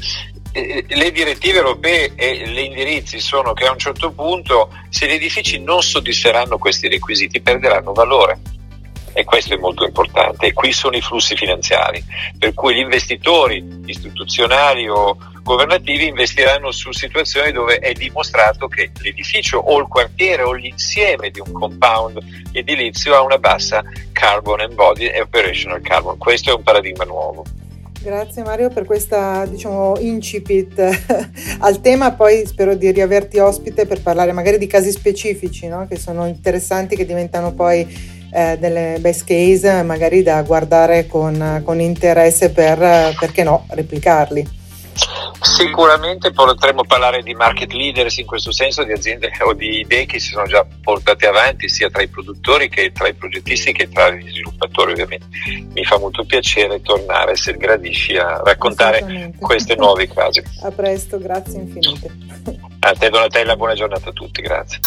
eh, 0.51 0.85
le 0.89 1.13
direttive 1.13 1.59
europee 1.59 2.15
e 2.17 2.49
gli 2.49 2.59
indirizzi 2.59 3.21
sono 3.21 3.53
che 3.53 3.65
a 3.65 3.71
un 3.71 3.79
certo 3.79 4.11
punto 4.11 4.71
se 4.89 5.07
gli 5.07 5.13
edifici 5.13 5.61
non 5.61 5.83
soddisferanno 5.83 6.59
questi 6.59 6.89
requisiti 6.89 7.41
perderanno 7.41 7.93
valore 7.93 8.41
e 9.13 9.25
questo 9.25 9.55
è 9.55 9.57
molto 9.57 9.85
importante. 9.85 10.47
E 10.47 10.53
qui 10.53 10.73
sono 10.73 10.97
i 10.97 11.01
flussi 11.01 11.37
finanziari, 11.37 12.03
per 12.39 12.55
cui 12.55 12.75
gli 12.75 12.79
investitori 12.79 13.83
istituzionali 13.87 14.89
o, 14.89 15.17
governativi 15.43 16.07
investiranno 16.07 16.71
su 16.71 16.93
situazioni 16.93 17.53
dove 17.53 17.79
è 17.79 17.93
dimostrato 17.93 18.69
che 18.69 18.93
l'edificio 19.01 19.59
o 19.59 19.79
il 19.81 19.89
quartiere 19.89 20.43
o 20.43 20.53
l'insieme 20.53 21.31
di 21.31 21.41
un 21.41 21.53
compound 21.53 22.19
edilizio 22.53 23.15
ha 23.15 23.23
una 23.23 23.39
bassa 23.39 23.83
carbon 24.13 24.61
embodied 24.61 25.13
e 25.15 25.21
operational 25.21 25.81
carbon. 25.81 26.17
Questo 26.17 26.51
è 26.51 26.55
un 26.55 26.63
paradigma 26.63 27.05
nuovo. 27.05 27.45
Grazie 28.03 28.43
Mario 28.43 28.69
per 28.69 28.85
questa 28.85 29.47
diciamo 29.47 29.97
incipit 30.01 30.75
al 31.61 31.81
tema, 31.81 32.11
poi 32.13 32.45
spero 32.47 32.75
di 32.75 32.91
riaverti 32.91 33.39
ospite 33.39 33.87
per 33.87 34.03
parlare 34.03 34.33
magari 34.33 34.59
di 34.59 34.67
casi 34.67 34.91
specifici 34.91 35.69
no? 35.69 35.87
che 35.89 35.97
sono 35.97 36.27
interessanti, 36.27 36.97
che 36.97 37.07
diventano 37.07 37.53
poi 37.53 37.87
eh, 38.33 38.57
delle 38.59 38.97
best 38.99 39.25
case 39.25 39.83
magari 39.83 40.23
da 40.23 40.43
guardare 40.43 41.07
con, 41.07 41.61
con 41.65 41.81
interesse 41.81 42.51
per, 42.51 43.15
perché 43.19 43.43
no, 43.43 43.67
replicarli. 43.69 44.61
Sicuramente 45.41 46.33
potremmo 46.33 46.85
parlare 46.85 47.23
di 47.23 47.35
market 47.35 47.73
leaders 47.73 48.19
in 48.19 48.27
questo 48.27 48.53
senso, 48.53 48.85
di 48.85 48.93
aziende 48.93 49.33
o 49.41 49.55
di 49.55 49.81
idee 49.81 50.07
che 50.07 50.21
si 50.21 50.29
sono 50.29 50.47
già 50.47 50.65
portate 50.83 51.27
avanti 51.27 51.69
sia 51.69 51.91
tra 51.91 52.03
i 52.03 52.09
produttori 52.09 52.69
che 52.69 52.93
tra 52.93 53.09
i 53.09 53.15
progettisti 53.15 53.73
che 53.73 53.89
tra 53.89 54.11
gli 54.11 54.29
sviluppatori 54.29 54.93
ovviamente. 54.93 55.27
Mi 55.73 55.85
fa 55.85 55.99
molto 55.99 56.25
piacere 56.25 56.81
tornare 56.83 57.37
se 57.37 57.57
gradisci 57.57 58.17
a 58.17 58.43
raccontare 58.45 59.33
questi 59.41 59.75
nuovi 59.77 60.07
casi. 60.09 60.43
A 60.63 60.71
presto, 60.71 61.19
grazie 61.19 61.61
infinite. 61.61 62.11
A 62.81 62.93
te 62.93 63.09
Donatella, 63.09 63.57
buona 63.57 63.75
giornata 63.75 64.11
a 64.11 64.13
tutti, 64.13 64.43
grazie. 64.43 64.79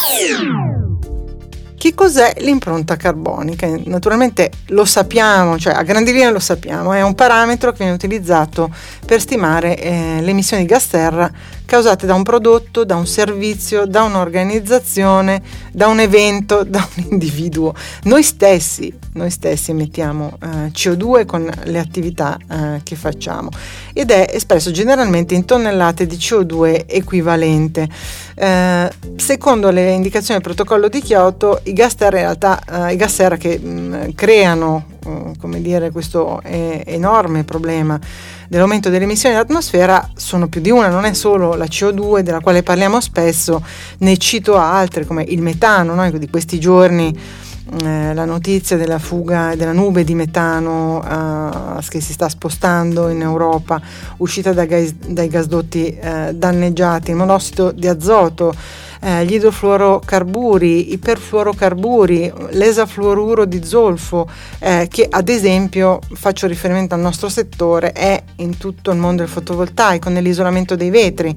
Che 1.78 1.94
cos'è 1.94 2.34
l'impronta 2.38 2.96
carbonica? 2.96 3.68
Naturalmente 3.86 4.52
lo 4.68 4.86
sappiamo, 4.86 5.60
cioè 5.60 5.74
a 5.74 5.84
grandi 5.84 6.12
linee 6.12 6.32
lo 6.32 6.40
sappiamo, 6.40 6.94
è 6.94 7.02
un 7.02 7.16
parametro 7.16 7.72
che 7.72 7.80
viene 7.80 7.94
utilizzato 7.94 8.74
per 9.06 9.20
stimare 9.20 9.78
eh, 9.78 10.22
le 10.22 10.30
emissioni 10.32 10.64
di 10.64 10.70
gas 10.70 10.88
serra 10.88 11.32
causate 11.66 12.06
da 12.06 12.14
un 12.14 12.24
prodotto, 12.24 12.84
da 12.86 12.96
un 12.96 13.06
servizio, 13.08 13.86
da 13.86 14.04
un'organizzazione, 14.04 15.42
da 15.72 15.88
un 15.88 16.00
evento, 16.00 16.64
da 16.68 16.88
un 16.96 17.04
individuo. 17.10 17.74
Noi 18.04 18.24
stessi, 18.24 18.94
noi 19.14 19.30
stessi 19.30 19.72
emettiamo 19.72 20.38
eh, 20.42 20.48
CO2 20.72 21.26
con 21.26 21.50
le 21.64 21.80
attività 21.80 22.38
eh, 22.50 22.82
che 22.84 22.96
facciamo 22.96 23.50
ed 23.94 24.12
è 24.12 24.30
espresso 24.32 24.72
generalmente 24.72 25.36
in 25.36 25.46
tonnellate 25.46 26.06
di 26.06 26.16
CO2 26.16 26.86
equivalente. 26.88 27.88
Eh, 28.36 28.92
secondo 29.16 29.70
le 29.70 29.92
indicazioni 29.92 30.40
del 30.40 30.54
protocollo 30.54 30.88
di 30.88 31.02
Kyoto, 31.02 31.62
i 31.64 31.74
gas 31.74 31.96
serra 31.98 32.18
in 32.18 32.24
realtà, 32.24 32.62
eh, 32.88 32.94
i 32.94 32.96
gas 32.98 33.14
serra 33.14 33.38
che 33.38 33.58
mh, 33.58 33.70
mm, 33.70 34.10
creano 34.16 34.94
come 35.40 35.62
dire, 35.62 35.92
questo 35.92 36.42
enorme 36.44 37.44
problema 37.44 38.00
dell'aumento 38.48 38.90
delle 38.90 39.06
emissioni 39.06 39.36
dell'atmosfera 39.36 40.10
sono 40.16 40.48
più 40.48 40.62
di 40.62 40.70
una, 40.70 40.90
non 40.90 41.06
è 41.06 41.14
solo 41.14 41.56
la 41.56 41.66
CO2 41.66 42.20
della 42.20 42.40
quale 42.40 42.64
parliamo 42.64 43.00
spesso, 43.00 43.64
ne 44.00 44.18
cito 44.18 44.58
altre 44.58 45.06
come 45.06 45.24
il 45.24 45.42
metano, 45.42 45.94
no? 45.94 46.10
di 46.10 46.30
questi 46.30 46.60
giorni 46.60 47.44
eh, 47.82 48.14
la 48.14 48.26
notizia 48.26 48.78
della 48.78 49.00
fuga 49.00 49.56
della 49.56 49.72
nube 49.72 50.04
di 50.04 50.14
metano 50.14 51.04
eh, 51.04 51.82
che 51.90 52.00
si 52.00 52.14
sta 52.14 52.30
spostando 52.30 53.10
in 53.10 53.22
Europa, 53.22 53.82
uscita 54.18 54.54
da 54.54 54.66
gas, 54.66 54.94
dai 54.94 55.28
gasdotti 55.28 55.98
eh, 55.98 56.34
danneggiati, 56.36 57.10
il 57.10 57.18
monossido 57.18 57.72
di 57.72 57.88
azoto 57.88 58.54
eh, 59.02 59.26
gli 59.26 59.34
idrofluorocarburi, 59.34 60.94
i 60.94 60.98
perfluorocarburi, 60.98 62.34
l'esafluoruro 62.52 63.46
di 63.46 63.64
zolfo, 63.64 64.28
eh, 64.60 64.88
che 64.90 65.08
ad 65.10 65.30
esempio, 65.30 66.00
faccio 66.14 66.48
riferimento 66.48 66.96
al 66.96 67.02
nostro 67.02 67.30
settore, 67.30 67.92
è 67.92 68.22
in 68.38 68.58
tutto 68.58 68.92
il 68.92 68.98
mondo 68.98 69.22
del 69.22 69.32
fotovoltaico, 69.32 70.10
nell'isolamento 70.10 70.76
dei 70.76 70.90
vetri 70.90 71.36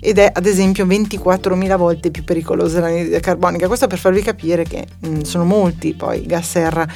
ed 0.00 0.18
è 0.18 0.30
ad 0.32 0.46
esempio 0.46 0.86
24.000 0.86 1.76
volte 1.76 2.10
più 2.10 2.24
pericolosa 2.24 2.76
dell'anidride 2.76 3.20
carbonica. 3.20 3.66
Questo 3.66 3.86
per 3.86 3.98
farvi 3.98 4.22
capire 4.22 4.64
che 4.64 4.86
mh, 4.98 5.08
mm, 5.08 5.20
sono 5.22 5.44
molti 5.44 5.94
poi 5.94 6.22
i 6.22 6.26
gas 6.26 6.48
serra 6.48 6.86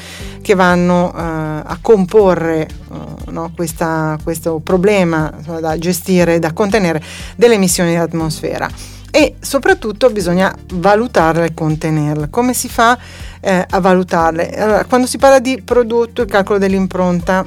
che 0.41 0.55
vanno 0.55 1.07
uh, 1.07 1.13
a 1.15 1.79
comporre 1.81 2.69
uh, 2.89 3.31
no, 3.31 3.53
questa, 3.55 4.19
questo 4.23 4.61
problema 4.61 5.33
insomma, 5.37 5.61
da 5.61 5.79
gestire, 5.79 6.39
da 6.39 6.53
contenere 6.53 7.03
delle 7.37 7.55
emissioni 7.55 7.93
dell'atmosfera 7.93 9.01
e 9.15 9.35
soprattutto 9.41 10.09
bisogna 10.09 10.53
valutarle 10.73 11.45
e 11.45 11.55
contenerle. 11.55 12.31
Come 12.31 12.55
si 12.55 12.71
fa 12.71 12.99
eh, 13.41 13.67
a 13.69 13.79
valutarle? 13.79 14.49
Allora, 14.57 14.85
quando 14.87 15.07
si 15.07 15.19
parla 15.19 15.39
di 15.39 15.61
prodotto, 15.63 16.23
il 16.23 16.29
calcolo 16.29 16.59
dell'impronta 16.59 17.47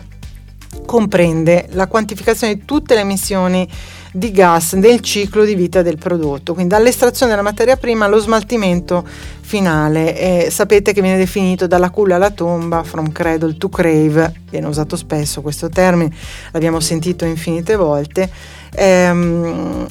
comprende 0.85 1.67
la 1.71 1.87
quantificazione 1.87 2.53
di 2.53 2.65
tutte 2.65 2.93
le 2.93 3.01
emissioni 3.01 3.67
di 4.11 4.31
gas 4.31 4.73
nel 4.73 5.01
ciclo 5.01 5.43
di 5.43 5.55
vita 5.55 5.81
del 5.81 5.97
prodotto, 5.97 6.53
quindi 6.53 6.73
dall'estrazione 6.73 7.31
della 7.31 7.43
materia 7.43 7.77
prima 7.77 8.05
allo 8.05 8.19
smaltimento 8.19 9.03
finale. 9.41 10.45
E 10.45 10.51
sapete 10.51 10.93
che 10.93 11.01
viene 11.01 11.17
definito 11.17 11.65
dalla 11.65 11.89
culla 11.89 12.15
alla 12.15 12.29
tomba, 12.29 12.83
from 12.83 13.11
cradle 13.11 13.57
to 13.57 13.69
crave, 13.69 14.41
viene 14.51 14.67
usato 14.67 14.95
spesso 14.95 15.41
questo 15.41 15.67
termine, 15.67 16.13
l'abbiamo 16.51 16.79
sentito 16.79 17.25
infinite 17.25 17.75
volte. 17.75 18.29
Ehm, 18.75 19.85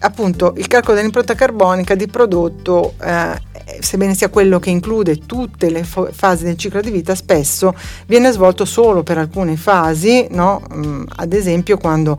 appunto 0.00 0.54
il 0.56 0.66
calcolo 0.66 0.96
dell'impronta 0.96 1.34
carbonica 1.34 1.94
di 1.94 2.06
prodotto, 2.06 2.94
eh, 3.02 3.40
sebbene 3.80 4.14
sia 4.14 4.28
quello 4.28 4.58
che 4.58 4.70
include 4.70 5.18
tutte 5.26 5.70
le 5.70 5.84
fo- 5.84 6.08
fasi 6.12 6.44
del 6.44 6.56
ciclo 6.56 6.80
di 6.80 6.90
vita, 6.90 7.14
spesso 7.14 7.74
viene 8.06 8.30
svolto 8.30 8.64
solo 8.64 9.02
per 9.02 9.18
alcune 9.18 9.56
fasi, 9.56 10.26
no? 10.30 10.62
mm, 10.72 11.04
ad 11.16 11.32
esempio 11.32 11.76
quando 11.78 12.18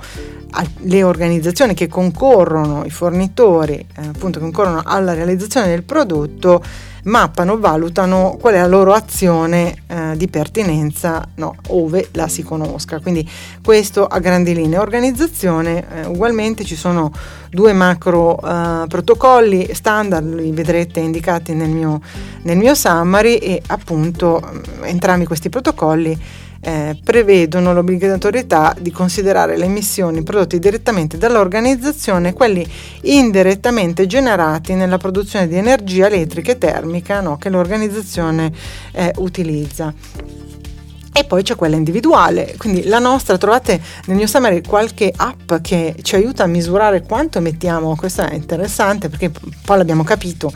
le 0.79 1.03
organizzazioni 1.03 1.73
che 1.73 1.87
concorrono, 1.87 2.83
i 2.85 2.89
fornitori 2.89 3.73
eh, 3.73 4.07
appunto 4.07 4.39
concorrono 4.39 4.81
alla 4.83 5.13
realizzazione 5.13 5.67
del 5.67 5.83
prodotto, 5.83 6.63
mappano, 7.07 7.57
valutano 7.57 8.37
qual 8.39 8.53
è 8.53 8.57
la 8.59 8.67
loro 8.67 8.93
azione 8.93 9.75
eh, 9.87 10.13
di 10.15 10.27
pertinenza 10.27 11.27
no, 11.35 11.55
ove 11.69 12.09
la 12.11 12.27
si 12.27 12.43
conosca. 12.43 12.99
Quindi 12.99 13.27
questo 13.63 14.05
a 14.05 14.19
grandi 14.19 14.53
linee. 14.53 14.77
Organizzazione, 14.77 15.85
eh, 15.93 16.05
ugualmente 16.05 16.63
ci 16.63 16.75
sono 16.75 17.11
due 17.49 17.73
macro 17.73 18.39
eh, 18.39 18.85
protocolli 18.87 19.73
standard, 19.73 20.33
li 20.33 20.51
vedrete 20.51 20.99
indicati 20.99 21.53
nel 21.53 21.69
mio, 21.69 21.99
nel 22.43 22.57
mio 22.57 22.75
summary 22.75 23.35
e 23.35 23.61
appunto 23.67 24.41
entrambi 24.81 25.25
questi 25.25 25.49
protocolli 25.49 26.17
eh, 26.67 26.97
prevedono 27.01 27.71
l'obbligatorietà 27.71 28.75
di 28.77 28.91
considerare 28.91 29.55
le 29.55 29.63
emissioni 29.63 30.21
prodotte 30.21 30.59
direttamente 30.59 31.17
dall'organizzazione 31.17 32.29
e 32.29 32.33
quelli 32.33 32.67
indirettamente 33.03 34.05
generati 34.05 34.73
nella 34.73 34.97
produzione 34.97 35.47
di 35.47 35.55
energia 35.55 36.07
elettrica 36.07 36.51
e 36.51 36.57
termica 36.57 37.21
no, 37.21 37.37
che 37.37 37.49
l'organizzazione 37.49 38.51
eh, 38.91 39.13
utilizza. 39.15 40.46
E 41.17 41.23
poi 41.23 41.41
c'è 41.41 41.55
quella 41.55 41.75
individuale, 41.75 42.53
quindi 42.59 42.83
la 42.83 42.99
nostra, 42.99 43.39
trovate 43.39 43.81
nel 44.05 44.15
mio 44.15 44.27
summary 44.27 44.61
qualche 44.61 45.11
app 45.15 45.51
che 45.61 45.95
ci 46.03 46.13
aiuta 46.13 46.43
a 46.43 46.45
misurare 46.45 47.01
quanto 47.01 47.39
emettiamo, 47.39 47.95
questo 47.95 48.21
è 48.21 48.35
interessante 48.35 49.09
perché 49.09 49.31
poi 49.65 49.77
l'abbiamo 49.77 50.03
capito, 50.03 50.53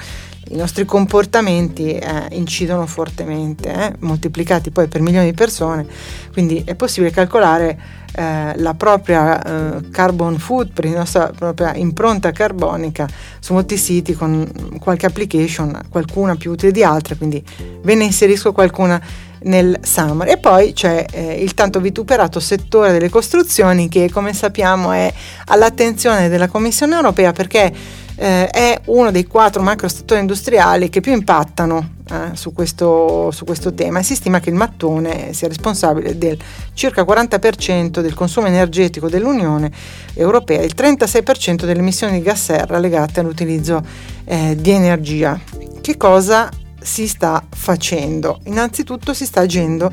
i 0.49 0.55
nostri 0.55 0.85
comportamenti 0.85 1.93
eh, 1.95 2.27
incidono 2.33 2.85
fortemente, 2.85 3.73
eh, 3.73 3.93
moltiplicati 4.01 4.69
poi 4.69 4.87
per 4.87 5.01
milioni 5.01 5.31
di 5.31 5.33
persone, 5.33 5.87
quindi 6.31 6.61
è 6.63 6.75
possibile 6.75 7.09
calcolare 7.09 7.79
eh, 8.13 8.53
la 8.55 8.73
propria 8.75 9.41
eh, 9.41 9.89
carbon 9.89 10.37
footprint, 10.37 10.93
la 10.93 10.99
nostra 10.99 11.31
propria 11.35 11.73
impronta 11.73 12.31
carbonica 12.31 13.07
su 13.39 13.53
molti 13.53 13.77
siti 13.77 14.13
con 14.13 14.77
qualche 14.79 15.07
application, 15.07 15.87
qualcuna 15.89 16.35
più 16.35 16.51
utile 16.51 16.71
di 16.71 16.83
altre, 16.83 17.17
quindi 17.17 17.43
ve 17.81 17.95
ne 17.95 18.03
inserisco 18.03 18.51
qualcuna 18.51 19.29
nel 19.43 19.79
summary. 19.81 20.31
E 20.31 20.37
poi 20.37 20.73
c'è 20.73 21.05
eh, 21.11 21.41
il 21.41 21.53
tanto 21.53 21.79
vituperato 21.79 22.39
settore 22.39 22.91
delle 22.91 23.09
costruzioni 23.09 23.89
che 23.89 24.09
come 24.11 24.33
sappiamo 24.33 24.91
è 24.91 25.11
all'attenzione 25.45 26.29
della 26.29 26.47
Commissione 26.47 26.95
europea 26.95 27.31
perché 27.31 27.73
eh, 28.15 28.47
è 28.47 28.79
uno 28.85 29.09
dei 29.09 29.25
quattro 29.25 29.63
macro 29.63 29.87
settori 29.87 30.19
industriali 30.19 30.89
che 30.89 30.99
più 30.99 31.11
impattano 31.11 31.93
eh, 32.11 32.35
su, 32.35 32.53
questo, 32.53 33.31
su, 33.31 33.45
questo, 33.45 33.73
tema 33.73 33.99
e 33.99 34.03
si 34.03 34.15
stima 34.15 34.39
che 34.39 34.49
il 34.49 34.55
mattone 34.55 35.33
sia 35.33 35.47
responsabile 35.47 36.17
del 36.17 36.37
circa 36.73 37.03
40% 37.03 37.99
del 37.99 38.13
consumo 38.13 38.47
energetico 38.47 39.09
dell'Unione 39.09 39.71
Europea 40.13 40.59
e 40.59 40.65
il 40.65 40.73
36% 40.75 41.65
delle 41.65 41.79
emissioni 41.79 42.13
di 42.13 42.21
gas 42.21 42.43
serra 42.43 42.77
legate 42.77 43.21
all'utilizzo 43.21 43.81
eh, 44.25 44.55
di 44.55 44.69
energia. 44.69 45.39
Che 45.81 45.97
cosa 45.97 46.47
si 46.81 47.07
sta 47.07 47.43
facendo? 47.49 48.39
Innanzitutto 48.45 49.13
si 49.13 49.25
sta 49.25 49.41
agendo 49.41 49.91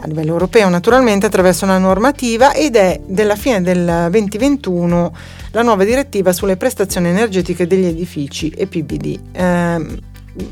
a 0.00 0.06
livello 0.06 0.32
europeo 0.32 0.68
naturalmente 0.68 1.26
attraverso 1.26 1.64
una 1.64 1.78
normativa 1.78 2.52
ed 2.52 2.76
è 2.76 3.00
della 3.06 3.36
fine 3.36 3.62
del 3.62 4.08
2021 4.10 5.16
la 5.52 5.62
nuova 5.62 5.84
direttiva 5.84 6.32
sulle 6.32 6.56
prestazioni 6.56 7.08
energetiche 7.08 7.66
degli 7.66 7.86
edifici 7.86 8.50
e 8.50 8.66
PBD. 8.66 9.20
Eh, 9.32 10.00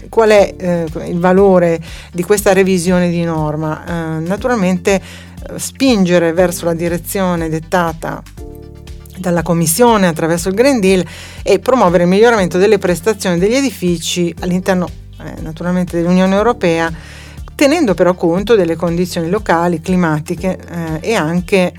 qual 0.09 0.31
è 0.31 0.55
eh, 0.57 0.87
il 1.07 1.19
valore 1.19 1.81
di 2.13 2.23
questa 2.23 2.53
revisione 2.53 3.11
di 3.11 3.23
norma? 3.23 3.85
Eh, 3.85 4.21
naturalmente 4.21 4.95
eh, 4.95 5.59
spingere 5.59 6.33
verso 6.33 6.65
la 6.65 6.75
direzione 6.75 7.49
dettata 7.49 8.23
dalla 9.19 9.43
Commissione 9.43 10.09
attraverso 10.09 10.49
il 10.49 10.55
Green 10.55 10.81
Deal 10.81 11.05
e 11.43 11.59
promuovere 11.59 12.05
il 12.05 12.09
miglioramento 12.09 12.59
delle 12.59 12.79
prestazioni 12.79 13.39
degli 13.39 13.55
edifici 13.55 14.35
all'interno 14.41 14.89
eh, 15.23 15.41
naturalmente 15.41 15.97
dell'Unione 15.97 16.35
Europea, 16.35 16.93
tenendo 17.55 17.95
però 17.95 18.15
conto 18.15 18.55
delle 18.55 18.77
condizioni 18.77 19.29
locali, 19.29 19.81
climatiche 19.81 20.59
eh, 20.59 20.99
e 21.01 21.15
anche 21.15 21.73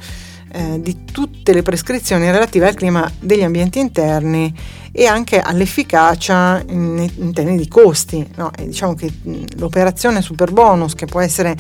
eh, 0.50 0.82
di 0.82 1.06
tutte 1.06 1.54
le 1.54 1.62
prescrizioni 1.62 2.32
relative 2.32 2.68
al 2.68 2.74
clima 2.74 3.10
degli 3.20 3.44
ambienti 3.44 3.80
interni 3.80 4.54
e 4.92 5.06
anche 5.06 5.40
all'efficacia 5.40 6.64
in, 6.68 7.08
in 7.18 7.34
termini 7.34 7.58
di 7.58 7.68
costi. 7.68 8.28
No? 8.36 8.50
diciamo 8.58 8.96
che 8.96 9.12
l'operazione 9.58 10.22
super 10.22 10.52
bonus 10.52 10.96
che 10.96 11.06
può 11.06 11.20
essere 11.20 11.56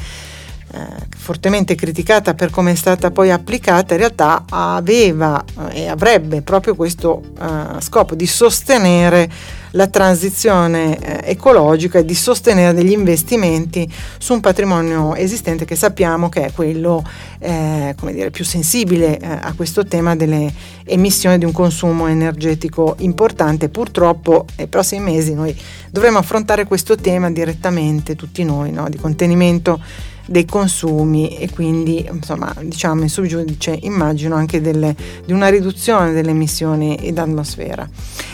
eh, 0.70 0.80
fortemente 1.16 1.76
criticata 1.76 2.34
per 2.34 2.50
come 2.50 2.72
è 2.72 2.76
stata 2.76 3.12
poi 3.12 3.32
applicata, 3.32 3.94
in 3.94 4.00
realtà 4.00 4.44
aveva 4.50 5.44
eh, 5.72 5.84
e 5.84 5.88
avrebbe 5.88 6.42
proprio 6.42 6.76
questo 6.76 7.22
eh, 7.40 7.82
scopo 7.82 8.16
di 8.16 8.28
sostenere 8.28 9.30
la 9.72 9.88
transizione 9.88 10.98
eh, 11.00 11.32
ecologica 11.32 12.00
e 12.00 12.06
di 12.06 12.16
sostenere 12.16 12.74
degli 12.74 12.92
investimenti 12.92 13.90
su 14.18 14.34
un 14.34 14.40
patrimonio 14.40 15.16
esistente 15.16 15.66
che 15.66 15.76
sappiamo 15.76 16.30
che 16.30 16.46
è 16.46 16.52
quello 16.52 17.04
eh, 17.40 17.94
come 17.98 18.14
dire, 18.14 18.32
più 18.32 18.44
sensibile 18.44 19.20
eh, 19.20 19.28
a 19.28 19.54
questo 19.56 19.86
tema 19.86 20.16
delle 20.16 20.52
emissioni 20.84 21.38
di 21.38 21.46
un 21.46 21.52
consumo 21.52 22.08
energetico 22.08 22.96
importante. 23.00 23.70
Purtroppo 23.70 24.46
nei 24.58 24.68
prossimi 24.68 25.04
mesi 25.04 25.34
noi 25.34 25.56
dovremo 25.92 26.18
affrontare 26.18 26.66
questo 26.66 26.96
tema 26.96 27.30
direttamente 27.30 28.16
tutti 28.16 28.44
noi, 28.44 28.72
no? 28.72 28.90
di 28.90 28.98
contenimento 28.98 29.80
dei 30.28 30.46
consumi 30.46 31.38
e 31.38 31.50
quindi 31.50 32.08
insomma 32.12 32.54
diciamo 32.62 33.02
in 33.02 33.10
subgiudice 33.10 33.78
immagino 33.82 34.36
anche 34.36 34.62
delle, 34.62 34.96
di 35.26 35.34
una 35.34 35.50
riduzione 35.50 36.12
delle 36.12 36.32
emissioni 36.32 37.12
d'atmosfera. 37.12 37.90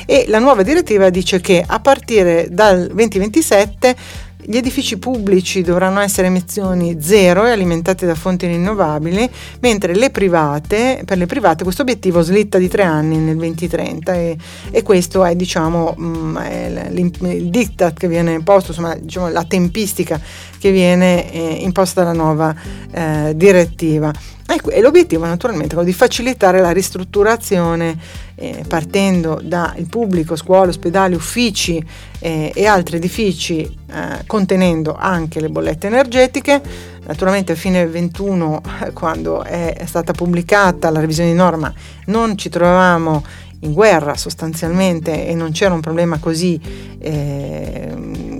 E 0.05 0.25
la 0.27 0.39
nuova 0.39 0.63
direttiva 0.63 1.09
dice 1.09 1.39
che 1.39 1.63
a 1.65 1.79
partire 1.79 2.47
dal 2.51 2.87
2027 2.87 3.95
gli 4.45 4.57
edifici 4.57 4.97
pubblici 4.97 5.61
dovranno 5.61 5.99
essere 5.99 6.27
emissioni 6.27 6.97
zero 7.01 7.45
e 7.45 7.51
alimentati 7.51 8.05
da 8.05 8.15
fonti 8.15 8.47
rinnovabili, 8.47 9.29
mentre 9.59 9.95
le 9.95 10.09
private, 10.09 11.03
per 11.05 11.17
le 11.17 11.25
private 11.25 11.63
questo 11.63 11.81
obiettivo 11.83 12.21
slitta 12.21 12.57
di 12.57 12.67
tre 12.67 12.83
anni 12.83 13.17
nel 13.17 13.35
2030 13.35 14.13
e, 14.13 14.37
e 14.71 14.83
questo 14.83 15.23
è, 15.23 15.35
diciamo, 15.35 15.95
mm, 15.99 16.37
il 16.91 17.49
diktat 17.49 17.97
che 17.97 18.07
viene 18.07 18.33
imposto, 18.33 18.71
insomma, 18.71 18.95
diciamo, 18.95 19.29
la 19.29 19.43
tempistica 19.43 20.19
che 20.59 20.71
viene 20.71 21.31
eh, 21.31 21.57
imposta 21.61 22.01
dalla 22.01 22.13
nuova 22.13 22.55
eh, 22.91 23.33
direttiva. 23.35 24.11
Ecco, 24.53 24.69
e 24.69 24.81
l'obiettivo 24.81 25.25
naturalmente 25.25 25.71
è 25.71 25.73
quello 25.73 25.89
di 25.89 25.93
facilitare 25.93 26.61
la 26.61 26.69
ristrutturazione 26.69 27.97
eh, 28.35 28.63
partendo 28.67 29.41
dal 29.43 29.87
pubblico, 29.89 30.35
scuole, 30.35 30.69
ospedali, 30.69 31.15
uffici 31.15 31.83
eh, 32.19 32.51
e 32.53 32.65
altri 32.67 32.97
edifici 32.97 33.61
eh, 33.61 34.23
contenendo 34.27 34.95
anche 34.95 35.41
le 35.41 35.49
bollette 35.49 35.87
energetiche. 35.87 36.61
Naturalmente 37.05 37.53
a 37.53 37.55
fine 37.55 37.87
21 37.87 38.61
quando 38.93 39.41
è, 39.41 39.73
è 39.73 39.85
stata 39.87 40.13
pubblicata 40.13 40.91
la 40.91 40.99
revisione 40.99 41.31
di 41.31 41.35
norma 41.35 41.73
non 42.05 42.37
ci 42.37 42.49
trovavamo 42.49 43.23
in 43.63 43.73
guerra 43.73 44.15
sostanzialmente 44.15 45.25
e 45.25 45.33
non 45.33 45.51
c'era 45.51 45.73
un 45.73 45.79
problema 45.79 46.19
così, 46.19 46.59
eh, 46.99 47.91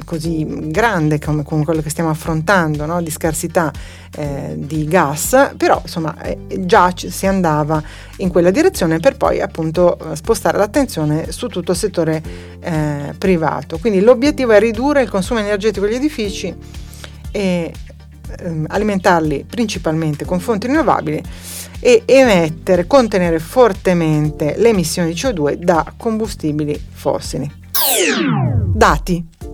così 0.03 0.45
grande 0.69 1.19
come, 1.19 1.43
come, 1.43 1.63
quello 1.63 1.81
che 1.81 1.89
stiamo 1.89 2.09
affrontando 2.09 2.85
no? 2.85 3.01
di 3.01 3.09
scarsità 3.09 3.71
eh, 4.15 4.53
di 4.57 4.85
gas, 4.85 5.53
però 5.57 5.79
insomma 5.81 6.19
eh, 6.21 6.37
già 6.59 6.91
ci, 6.93 7.09
si 7.09 7.25
andava 7.25 7.81
in 8.17 8.29
quella 8.29 8.51
direzione 8.51 8.99
per 8.99 9.17
poi 9.17 9.41
appunto 9.41 9.97
spostare 10.13 10.57
l'attenzione 10.57 11.31
su 11.31 11.47
tutto 11.47 11.71
il 11.71 11.77
settore 11.77 12.21
eh, 12.59 13.13
privato. 13.17 13.77
Quindi 13.77 14.01
l'obiettivo 14.01 14.51
è 14.51 14.59
ridurre 14.59 15.01
il 15.01 15.09
consumo 15.09 15.39
energetico 15.39 15.85
degli 15.85 15.95
edifici 15.95 16.53
e 17.31 17.73
ehm, 18.39 18.65
alimentarli 18.69 19.45
principalmente 19.49 20.25
con 20.25 20.39
fonti 20.39 20.67
rinnovabili 20.67 21.21
e 21.79 22.03
emettere, 22.05 22.87
contenere 22.87 23.39
fortemente 23.39 24.55
le 24.57 24.69
emissioni 24.69 25.11
di 25.11 25.19
CO2 25.19 25.55
da 25.55 25.93
combustibili 25.97 26.81
fossili. 26.93 27.51
Dati. 28.73 29.52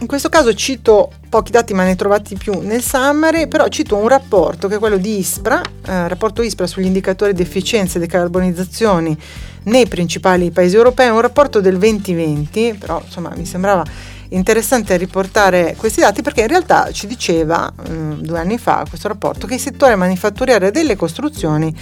In 0.00 0.06
questo 0.06 0.28
caso 0.28 0.54
cito 0.54 1.10
pochi 1.28 1.50
dati 1.50 1.74
ma 1.74 1.82
ne 1.82 1.96
trovati 1.96 2.36
più 2.36 2.60
nel 2.60 2.82
summary, 2.82 3.48
però 3.48 3.66
cito 3.66 3.96
un 3.96 4.06
rapporto 4.06 4.68
che 4.68 4.76
è 4.76 4.78
quello 4.78 4.96
di 4.96 5.18
ISPRA, 5.18 5.60
eh, 5.60 6.06
rapporto 6.06 6.40
ISPRA 6.40 6.68
sugli 6.68 6.86
indicatori 6.86 7.32
di 7.32 7.42
efficienza 7.42 7.98
e 7.98 8.00
decarbonizzazione 8.00 9.16
nei 9.64 9.88
principali 9.88 10.52
paesi 10.52 10.76
europei, 10.76 11.08
un 11.08 11.20
rapporto 11.20 11.60
del 11.60 11.78
2020, 11.78 12.76
però 12.78 13.02
insomma 13.04 13.32
mi 13.36 13.44
sembrava 13.44 13.84
interessante 14.30 14.96
riportare 14.96 15.74
questi 15.76 16.00
dati 16.00 16.22
perché 16.22 16.42
in 16.42 16.48
realtà 16.48 16.92
ci 16.92 17.08
diceva 17.08 17.72
eh, 17.84 17.92
due 18.20 18.38
anni 18.38 18.58
fa 18.58 18.84
questo 18.88 19.08
rapporto 19.08 19.46
che 19.46 19.54
il 19.54 19.60
settore 19.60 19.96
manifatturiero 19.96 20.70
delle 20.70 20.94
costruzioni 20.94 21.74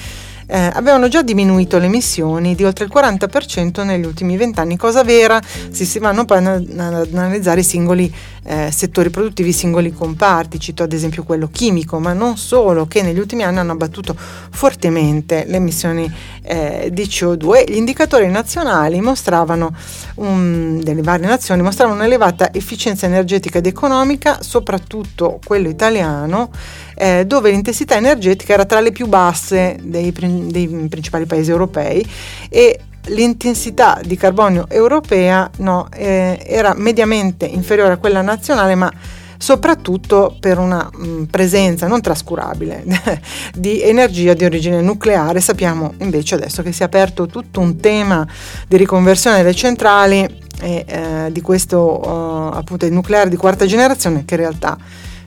eh, 0.46 0.70
avevano 0.72 1.08
già 1.08 1.22
diminuito 1.22 1.78
le 1.78 1.86
emissioni 1.86 2.54
di 2.54 2.64
oltre 2.64 2.84
il 2.84 2.90
40% 2.94 3.84
negli 3.84 4.04
ultimi 4.04 4.36
vent'anni, 4.36 4.76
cosa 4.76 5.02
vera 5.02 5.40
se 5.42 5.84
si 5.84 5.98
vanno 5.98 6.24
poi 6.24 6.38
ad 6.38 7.08
analizzare 7.12 7.60
i 7.60 7.64
singoli 7.64 8.12
eh, 8.44 8.70
settori 8.70 9.10
produttivi, 9.10 9.48
i 9.48 9.52
singoli 9.52 9.92
comparti, 9.92 10.60
cito 10.60 10.82
ad 10.82 10.92
esempio 10.92 11.24
quello 11.24 11.48
chimico, 11.50 11.98
ma 11.98 12.12
non 12.12 12.36
solo, 12.36 12.86
che 12.86 13.02
negli 13.02 13.18
ultimi 13.18 13.42
anni 13.42 13.58
hanno 13.58 13.72
abbattuto 13.72 14.16
fortemente 14.16 15.44
le 15.46 15.56
emissioni 15.56 16.10
eh, 16.42 16.90
di 16.92 17.02
CO2. 17.02 17.70
Gli 17.70 17.76
indicatori 17.76 18.28
nazionali 18.28 19.00
mostravano, 19.00 19.74
um, 20.16 20.80
delle 20.80 21.02
varie 21.02 21.26
nazioni, 21.26 21.62
mostravano 21.62 21.98
un'elevata 21.98 22.52
efficienza 22.52 23.06
energetica 23.06 23.58
ed 23.58 23.66
economica, 23.66 24.38
soprattutto 24.42 25.40
quello 25.44 25.68
italiano, 25.68 26.50
eh, 26.96 27.24
dove 27.26 27.50
l'intensità 27.50 27.96
energetica 27.96 28.54
era 28.54 28.64
tra 28.64 28.80
le 28.80 28.90
più 28.90 29.06
basse 29.06 29.76
dei, 29.82 30.12
dei 30.12 30.86
principali 30.88 31.26
paesi 31.26 31.50
europei 31.50 32.04
e 32.48 32.80
l'intensità 33.08 34.00
di 34.02 34.16
carbonio 34.16 34.66
europea 34.68 35.48
no, 35.58 35.88
eh, 35.92 36.42
era 36.44 36.74
mediamente 36.74 37.44
inferiore 37.44 37.92
a 37.92 37.96
quella 37.98 38.22
nazionale, 38.22 38.74
ma 38.74 38.92
soprattutto 39.38 40.36
per 40.40 40.58
una 40.58 40.88
mh, 40.92 41.06
mm, 41.06 41.22
presenza 41.24 41.86
non 41.86 42.00
trascurabile 42.00 42.84
di 43.54 43.82
energia 43.82 44.34
di 44.34 44.44
origine 44.44 44.80
nucleare. 44.80 45.40
Sappiamo 45.40 45.92
invece 45.98 46.36
adesso 46.36 46.62
che 46.62 46.72
si 46.72 46.82
è 46.82 46.86
aperto 46.86 47.26
tutto 47.26 47.60
un 47.60 47.76
tema 47.78 48.26
di 48.66 48.76
riconversione 48.76 49.36
delle 49.36 49.54
centrali 49.54 50.44
e 50.58 50.84
eh, 50.86 51.32
di 51.32 51.42
questo 51.42 52.00
uh, 52.02 52.56
appunto 52.56 52.86
il 52.86 52.92
nucleare 52.92 53.28
di 53.28 53.36
quarta 53.36 53.66
generazione 53.66 54.24
che 54.24 54.34
in 54.34 54.40
realtà 54.40 54.78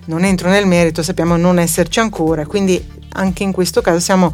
non 0.09 0.23
entro 0.23 0.49
nel 0.49 0.65
merito, 0.65 1.03
sappiamo 1.03 1.37
non 1.37 1.59
esserci 1.59 1.99
ancora, 1.99 2.45
quindi 2.45 2.83
anche 3.13 3.43
in 3.43 3.51
questo 3.51 3.81
caso 3.81 3.99
siamo 3.99 4.33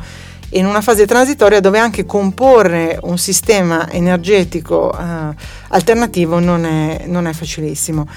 in 0.51 0.65
una 0.65 0.79
fase 0.79 1.05
transitoria 1.05 1.59
dove 1.59 1.79
anche 1.79 2.05
comporre 2.05 2.97
un 3.03 3.17
sistema 3.17 3.91
energetico 3.91 4.97
eh, 4.97 5.35
alternativo 5.69 6.39
non 6.39 6.65
è, 6.65 7.03
non 7.07 7.27
è 7.27 7.33
facilissimo. 7.33 8.07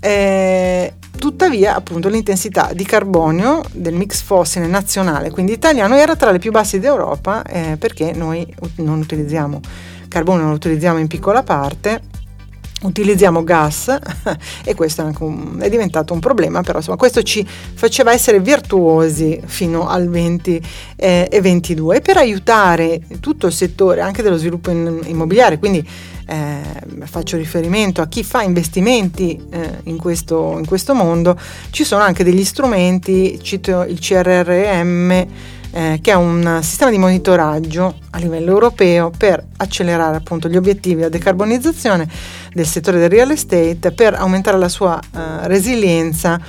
Eh, 0.00 0.94
tuttavia, 1.18 1.74
appunto, 1.74 2.08
l'intensità 2.08 2.70
di 2.72 2.84
carbonio 2.84 3.62
del 3.72 3.94
mix 3.94 4.22
fossile 4.22 4.66
nazionale, 4.66 5.30
quindi 5.30 5.52
italiano, 5.52 5.96
era 5.96 6.16
tra 6.16 6.30
le 6.30 6.38
più 6.38 6.50
basse 6.50 6.78
d'Europa 6.78 7.42
eh, 7.42 7.76
perché 7.78 8.12
noi 8.12 8.46
non 8.76 9.00
utilizziamo 9.00 9.60
carbonio, 10.08 10.48
lo 10.48 10.54
utilizziamo 10.54 10.98
in 10.98 11.08
piccola 11.08 11.42
parte 11.42 12.00
utilizziamo 12.82 13.42
gas 13.42 13.96
e 14.64 14.74
questo 14.74 15.02
è, 15.02 15.12
un, 15.18 15.58
è, 15.60 15.68
diventato 15.70 16.12
un 16.12 16.20
problema, 16.20 16.62
però 16.62 16.78
insomma 16.78 16.96
questo 16.96 17.22
ci 17.22 17.46
faceva 17.46 18.12
essere 18.12 18.40
virtuosi 18.40 19.40
fino 19.44 19.88
al 19.88 20.08
20 20.08 20.62
eh, 20.96 21.28
e 21.30 21.40
22 21.40 21.96
e 21.96 22.00
per 22.00 22.18
aiutare 22.18 23.00
tutto 23.20 23.46
il 23.46 23.52
settore 23.52 24.02
anche 24.02 24.22
dello 24.22 24.36
sviluppo 24.36 24.70
in, 24.70 25.00
immobiliare, 25.06 25.58
quindi 25.58 25.86
eh, 26.28 26.60
faccio 27.04 27.36
riferimento 27.36 28.02
a 28.02 28.08
chi 28.08 28.24
fa 28.24 28.42
investimenti 28.42 29.40
eh, 29.50 29.78
in, 29.84 29.96
questo, 29.96 30.56
in 30.58 30.66
questo 30.66 30.94
mondo, 30.94 31.38
ci 31.70 31.84
sono 31.84 32.02
anche 32.02 32.24
degli 32.24 32.44
strumenti, 32.44 33.38
cito 33.40 33.84
il 33.84 33.98
CRRM, 33.98 35.26
eh, 35.76 35.98
che 36.00 36.12
è 36.12 36.14
un 36.14 36.60
sistema 36.62 36.90
di 36.90 36.96
monitoraggio 36.96 37.96
a 38.08 38.18
livello 38.18 38.50
europeo 38.50 39.10
per 39.10 39.44
accelerare 39.58 40.16
appunto 40.16 40.48
gli 40.48 40.56
obiettivi 40.56 41.02
di 41.02 41.10
decarbonizzazione 41.10 42.08
del 42.54 42.66
settore 42.66 42.98
del 42.98 43.10
real 43.10 43.30
estate, 43.30 43.92
per 43.92 44.14
aumentare 44.14 44.56
la 44.56 44.70
sua 44.70 44.98
eh, 44.98 45.46
resilienza 45.48 46.40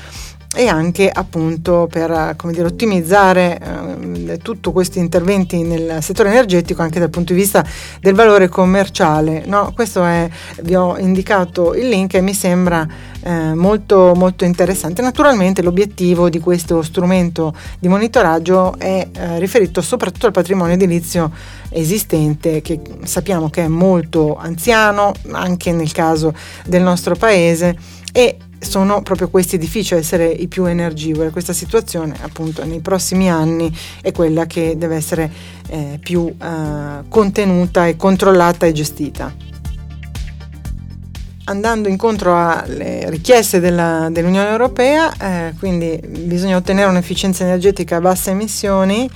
e 0.58 0.68
anche 0.68 1.08
appunto 1.08 1.88
per 1.90 2.36
dire, 2.46 2.64
ottimizzare 2.64 3.60
eh, 3.60 4.38
tutti 4.40 4.72
questi 4.72 4.98
interventi 4.98 5.62
nel 5.62 6.02
settore 6.02 6.30
energetico 6.30 6.82
anche 6.82 7.00
dal 7.00 7.12
punto 7.12 7.34
di 7.34 7.40
vista 7.40 7.64
del 8.02 8.16
valore 8.16 8.50
commerciale. 8.50 9.44
No, 9.46 9.72
questo 9.76 10.04
è, 10.04 10.28
vi 10.64 10.74
ho 10.74 10.98
indicato 10.98 11.76
il 11.76 11.88
link 11.88 12.16
e 12.16 12.22
mi 12.22 12.34
sembra 12.34 12.88
eh, 13.22 13.54
molto, 13.54 14.14
molto 14.16 14.46
interessante. 14.46 15.04
Naturalmente 15.04 15.62
l'obiettivo 15.62 16.28
di 16.28 16.40
questo 16.40 16.82
strumento 16.82 17.54
di 17.78 17.88
monitoraggio 17.88 18.80
è 18.80 19.08
eh, 19.12 19.38
riferito 19.38 19.82
soprattutto 19.82 20.26
al 20.26 20.32
patrimonio 20.32 20.74
edilizio 20.74 21.32
esistente 21.70 22.62
che 22.62 22.80
sappiamo 23.04 23.52
che 23.52 23.66
è 23.66 23.68
molto 23.68 24.38
anziano 24.38 25.12
anche 25.32 25.72
nel 25.72 25.92
caso 25.92 26.34
del 26.66 26.82
nostro 26.82 27.14
paese 27.14 27.78
e 28.12 28.38
sono 28.60 29.02
proprio 29.02 29.30
questi 29.30 29.56
edifici 29.56 29.94
a 29.94 29.98
essere 29.98 30.28
i 30.28 30.48
più 30.48 30.66
energivori. 30.66 31.30
Questa 31.30 31.54
situazione 31.54 32.16
appunto 32.22 32.64
nei 32.66 32.80
prossimi 32.80 33.30
anni 33.30 33.76
è 34.02 34.12
quella 34.12 34.46
che 34.46 34.76
deve 34.78 34.96
essere 34.96 35.32
eh, 35.70 36.00
più 36.02 36.28
eh, 36.28 37.04
contenuta 37.08 37.88
e 37.88 37.96
controllata 37.96 38.66
e 38.66 38.72
gestita. 38.72 39.34
Andando 41.46 41.88
incontro 41.88 42.36
alle 42.38 43.10
richieste 43.10 43.62
della, 43.62 44.10
dell'Unione 44.12 44.50
Europea, 44.50 45.14
eh, 45.18 45.54
quindi 45.58 45.98
bisogna 46.06 46.58
ottenere 46.58 46.90
un'efficienza 46.90 47.46
energetica 47.46 47.96
a 47.96 48.02
basse 48.02 48.32
emissioni 48.32 49.10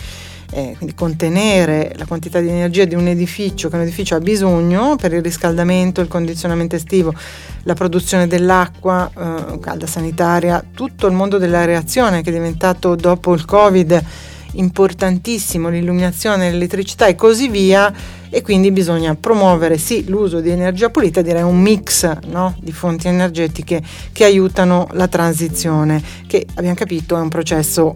eh, 0.52 0.76
quindi 0.78 0.94
contenere 0.94 1.94
la 1.98 2.06
quantità 2.06 2.40
di 2.40 2.50
energia 2.50 2.86
di 2.86 2.96
un 2.96 3.08
edificio 3.08 3.70
che 3.70 3.76
un 3.76 3.82
edificio 3.82 4.16
ha 4.16 4.20
bisogno 4.20 4.96
per 4.98 5.14
il 5.14 5.22
riscaldamento, 5.22 6.02
il 6.02 6.08
condizionamento 6.08 6.76
estivo, 6.76 7.14
la 7.64 7.74
produzione 7.74 8.28
dell'acqua, 8.28 9.10
eh, 9.10 9.60
calda 9.60 9.88
sanitaria, 9.88 10.64
tutto 10.74 11.08
il 11.08 11.14
mondo 11.14 11.38
della 11.38 11.66
reazione 11.66 12.22
che 12.22 12.30
è 12.30 12.34
diventato 12.34 12.96
dopo 12.96 13.34
il 13.34 13.46
Covid 13.46 14.04
importantissimo, 14.54 15.70
l'illuminazione, 15.70 16.52
l'elettricità 16.52 17.08
e 17.08 17.16
così 17.16 17.48
via. 17.48 17.94
E 18.34 18.42
quindi 18.42 18.72
bisogna 18.72 19.14
promuovere 19.16 19.78
sì 19.78 20.06
l'uso 20.08 20.40
di 20.40 20.50
energia 20.50 20.90
pulita, 20.90 21.22
direi 21.22 21.42
un 21.42 21.60
mix 21.60 22.10
no, 22.28 22.56
di 22.62 22.72
fonti 22.72 23.10
energetiche 23.10 23.82
che 24.14 24.24
aiutano 24.24 24.88
la 24.92 25.10
transizione, 25.10 26.02
che 26.28 26.46
abbiamo 26.54 26.76
capito 26.76 27.18
è 27.18 27.20
un 27.20 27.28
processo 27.28 27.96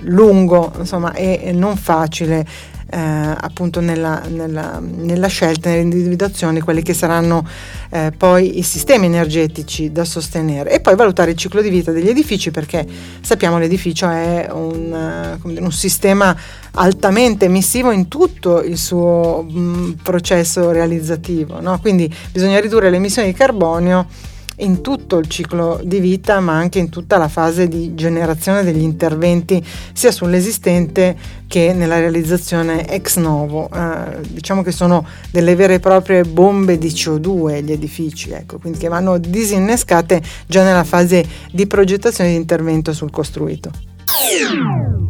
lungo 0.00 0.72
insomma, 0.78 1.12
e, 1.12 1.50
non 1.52 1.76
facile 1.76 2.74
eh, 2.88 2.98
appunto 2.98 3.80
nella, 3.80 4.22
nella, 4.28 4.78
nella, 4.80 5.26
scelta, 5.26 5.70
nell'individuazione 5.70 6.54
di 6.54 6.60
quelli 6.60 6.82
che 6.82 6.94
saranno 6.94 7.46
eh, 7.90 8.12
poi 8.16 8.58
i 8.58 8.62
sistemi 8.62 9.06
energetici 9.06 9.90
da 9.90 10.04
sostenere 10.04 10.70
e 10.70 10.80
poi 10.80 10.94
valutare 10.94 11.32
il 11.32 11.36
ciclo 11.36 11.60
di 11.62 11.68
vita 11.68 11.90
degli 11.90 12.08
edifici 12.08 12.50
perché 12.50 12.86
sappiamo 13.20 13.58
l'edificio 13.58 14.08
è 14.08 14.48
un, 14.52 15.38
uh, 15.42 15.48
un 15.48 15.72
sistema 15.72 16.36
altamente 16.72 17.46
emissivo 17.46 17.90
in 17.90 18.06
tutto 18.06 18.62
il 18.62 18.78
suo 18.78 19.44
mh, 19.48 19.58
mm, 19.58 19.90
processo 20.02 20.70
realizzativo, 20.70 21.60
no? 21.60 21.80
quindi 21.80 22.12
bisogna 22.30 22.60
ridurre 22.60 22.90
le 22.90 22.96
emissioni 22.96 23.32
di 23.32 23.34
carbonio 23.34 24.34
in 24.58 24.80
tutto 24.80 25.18
il 25.18 25.28
ciclo 25.28 25.80
di 25.82 26.00
vita, 26.00 26.40
ma 26.40 26.54
anche 26.54 26.78
in 26.78 26.88
tutta 26.88 27.18
la 27.18 27.28
fase 27.28 27.68
di 27.68 27.94
generazione 27.94 28.62
degli 28.62 28.82
interventi, 28.82 29.64
sia 29.92 30.10
sull'esistente 30.10 31.16
che 31.46 31.72
nella 31.74 31.98
realizzazione 31.98 32.88
ex 32.88 33.16
novo. 33.18 33.68
Eh, 33.72 34.20
diciamo 34.28 34.62
che 34.62 34.72
sono 34.72 35.06
delle 35.30 35.54
vere 35.54 35.74
e 35.74 35.80
proprie 35.80 36.22
bombe 36.24 36.78
di 36.78 36.88
CO2 36.88 37.62
gli 37.62 37.72
edifici, 37.72 38.30
ecco, 38.30 38.58
quindi 38.58 38.78
che 38.78 38.88
vanno 38.88 39.18
disinnescate 39.18 40.22
già 40.46 40.62
nella 40.62 40.84
fase 40.84 41.24
di 41.52 41.66
progettazione 41.66 42.30
di 42.30 42.36
intervento 42.36 42.92
sul 42.92 43.10
costruito. 43.10 43.70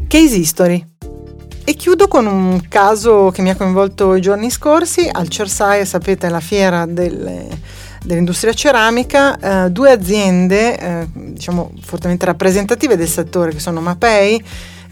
Case 0.09 0.37
history. 0.37 0.85
E 1.69 1.75
chiudo 1.75 2.07
con 2.07 2.27
un 2.27 2.61
caso 2.69 3.31
che 3.33 3.43
mi 3.43 3.51
ha 3.51 3.57
coinvolto 3.57 4.15
i 4.15 4.21
giorni 4.21 4.51
scorsi 4.51 5.09
al 5.11 5.29
Cersaie, 5.29 5.85
sapete, 5.85 6.29
la 6.29 6.39
fiera 6.39 6.87
delle 6.87 7.49
dell'industria 8.07 8.53
ceramica, 8.53 9.65
eh, 9.67 9.71
due 9.71 9.91
aziende 9.91 10.79
eh, 10.79 11.07
diciamo 11.13 11.73
fortemente 11.83 12.25
rappresentative 12.25 12.97
del 12.97 13.09
settore 13.09 13.51
che 13.51 13.59
sono 13.59 13.81
Mapei, 13.81 14.43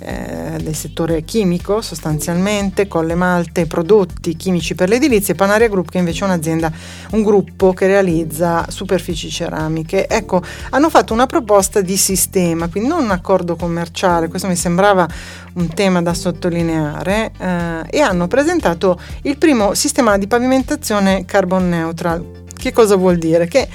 eh, 0.00 0.58
del 0.60 0.74
settore 0.74 1.22
chimico 1.22 1.80
sostanzialmente, 1.80 2.88
Colle 2.88 3.14
Malte, 3.14 3.66
prodotti 3.66 4.34
chimici 4.36 4.74
per 4.74 4.88
l'edilizia 4.88 5.32
e 5.32 5.36
Panaria 5.36 5.68
Group 5.68 5.90
che 5.90 5.98
invece 5.98 6.24
è 6.24 6.26
un'azienda, 6.26 6.72
un 7.12 7.22
gruppo 7.22 7.72
che 7.72 7.86
realizza 7.86 8.66
superfici 8.68 9.30
ceramiche. 9.30 10.08
Ecco, 10.08 10.42
hanno 10.70 10.90
fatto 10.90 11.12
una 11.12 11.26
proposta 11.26 11.80
di 11.80 11.96
sistema, 11.96 12.68
quindi 12.68 12.88
non 12.88 13.04
un 13.04 13.10
accordo 13.12 13.54
commerciale, 13.54 14.28
questo 14.28 14.48
mi 14.48 14.56
sembrava 14.56 15.08
un 15.54 15.68
tema 15.72 16.02
da 16.02 16.12
sottolineare, 16.12 17.32
eh, 17.38 17.82
e 17.90 18.00
hanno 18.00 18.26
presentato 18.26 18.98
il 19.22 19.38
primo 19.38 19.74
sistema 19.74 20.18
di 20.18 20.26
pavimentazione 20.26 21.24
carbon 21.24 21.68
neutral 21.68 22.42
che 22.64 22.72
cosa 22.72 22.96
vuol 22.96 23.18
dire? 23.18 23.46
Che 23.46 23.68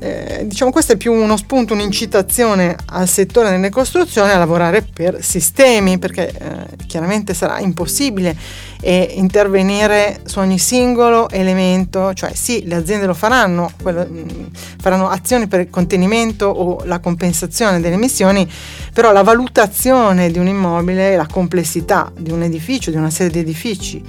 eh, 0.00 0.42
diciamo 0.46 0.70
questo 0.70 0.92
è 0.92 0.96
più 0.96 1.12
uno 1.12 1.36
spunto, 1.36 1.72
un'incitazione 1.72 2.76
al 2.86 3.08
settore 3.08 3.50
delle 3.50 3.70
costruzioni 3.70 4.30
a 4.30 4.38
lavorare 4.38 4.82
per 4.82 5.22
sistemi, 5.22 5.98
perché 5.98 6.28
eh, 6.28 6.86
chiaramente 6.86 7.32
sarà 7.32 7.58
impossibile 7.58 8.36
eh, 8.80 9.14
intervenire 9.16 10.20
su 10.24 10.40
ogni 10.40 10.58
singolo 10.58 11.30
elemento, 11.30 12.12
cioè 12.12 12.34
sì, 12.34 12.66
le 12.66 12.74
aziende 12.74 13.06
lo 13.06 13.14
faranno, 13.14 13.72
quello, 13.82 14.06
mh, 14.06 14.18
mm, 14.18 14.44
faranno 14.78 15.08
azioni 15.08 15.46
per 15.46 15.60
il 15.60 15.70
contenimento 15.70 16.46
o 16.46 16.84
la 16.84 16.98
compensazione 16.98 17.80
delle 17.80 17.94
emissioni, 17.94 18.46
però 18.92 19.10
la 19.10 19.22
valutazione 19.22 20.30
di 20.30 20.38
un 20.38 20.48
immobile, 20.48 21.16
la 21.16 21.26
complessità 21.26 22.12
di 22.14 22.30
un 22.30 22.42
edificio, 22.42 22.90
di 22.90 22.96
una 22.98 23.10
serie 23.10 23.32
di 23.32 23.38
edifici, 23.38 24.02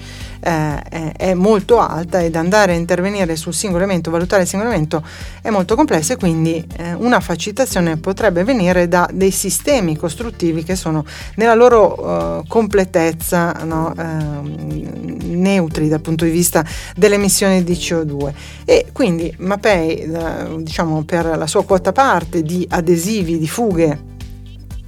eh, 0.46 1.12
è 1.14 1.34
molto 1.34 1.80
alta 1.80 2.22
ed 2.22 2.36
andare 2.36 2.74
a 2.74 2.76
intervenire 2.76 3.36
sul 3.36 3.54
singolo 3.54 3.84
elemento, 3.84 4.12
valutare 4.12 4.44
il 4.44 4.48
singolo 4.48 4.70
elemento 4.70 5.04
è 5.42 5.50
molto 5.50 5.65
complesso 5.74 6.14
e 6.14 6.18
quindi 6.18 6.64
eh, 6.78 6.94
una 6.94 7.20
facilitazione 7.20 7.98
potrebbe 7.98 8.44
venire 8.44 8.88
da 8.88 9.10
dei 9.12 9.32
sistemi 9.32 9.98
costruttivi 9.98 10.64
che 10.64 10.76
sono 10.76 11.04
nella 11.38 11.56
loro 11.56 12.40
uh, 12.40 12.48
completezza 12.48 13.54
no, 13.64 13.94
uh, 13.98 14.48
neutri 15.24 15.88
dal 15.88 16.02
punto 16.02 16.26
di 16.26 16.32
vista 16.32 16.64
delle 16.96 17.16
emissioni 17.16 17.64
di 17.64 17.74
CO2 17.74 18.34
e 18.66 18.88
quindi 18.92 19.34
Mapei 19.40 20.12
diciamo 20.60 21.04
per 21.04 21.38
la 21.38 21.48
sua 21.48 21.64
quota 21.64 21.92
parte 21.92 22.44
di 22.44 22.66
adesivi 22.70 23.40
di 23.40 23.48
fughe 23.48 24.14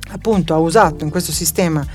appunto 0.10 0.54
ha 0.54 0.58
usato 0.58 1.04
in 1.04 1.10
questo 1.10 1.32
sistema 1.32 1.86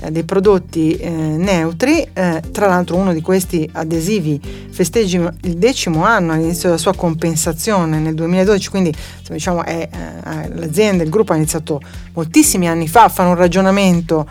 eh, 0.00 0.10
dei 0.12 0.22
prodotti 0.22 0.94
eh, 0.94 1.10
neutri, 1.10 2.06
eh, 2.12 2.42
tra 2.52 2.66
l'altro 2.66 2.96
uno 2.96 3.12
di 3.12 3.20
questi 3.20 3.68
adesivi 3.72 4.40
festeggi 4.70 5.16
il 5.16 5.56
decimo 5.56 6.04
anno 6.04 6.32
all'inizio 6.32 6.68
della 6.68 6.80
sua 6.80 6.94
compensazione 6.94 7.98
nel 7.98 8.14
2012, 8.14 8.70
quindi 8.70 8.94
diciamo 9.28 9.64
è, 9.64 9.88
eh, 9.90 10.54
l'azienda, 10.54 11.02
il 11.02 11.10
gruppo 11.10 11.32
ha 11.32 11.36
iniziato 11.36 11.80
moltissimi 12.12 12.68
anni 12.68 12.86
fa 12.86 13.04
a 13.04 13.08
fare 13.08 13.28
un 13.28 13.34
ragionamento 13.34 14.26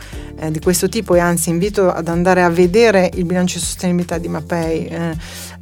di 0.51 0.59
questo 0.59 0.87
tipo 0.87 1.15
e 1.15 1.19
anzi 1.19 1.49
invito 1.49 1.91
ad 1.91 2.07
andare 2.07 2.43
a 2.43 2.49
vedere 2.49 3.09
il 3.15 3.25
bilancio 3.25 3.57
di 3.57 3.63
sostenibilità 3.63 4.19
di 4.19 4.27
Mapei, 4.27 4.87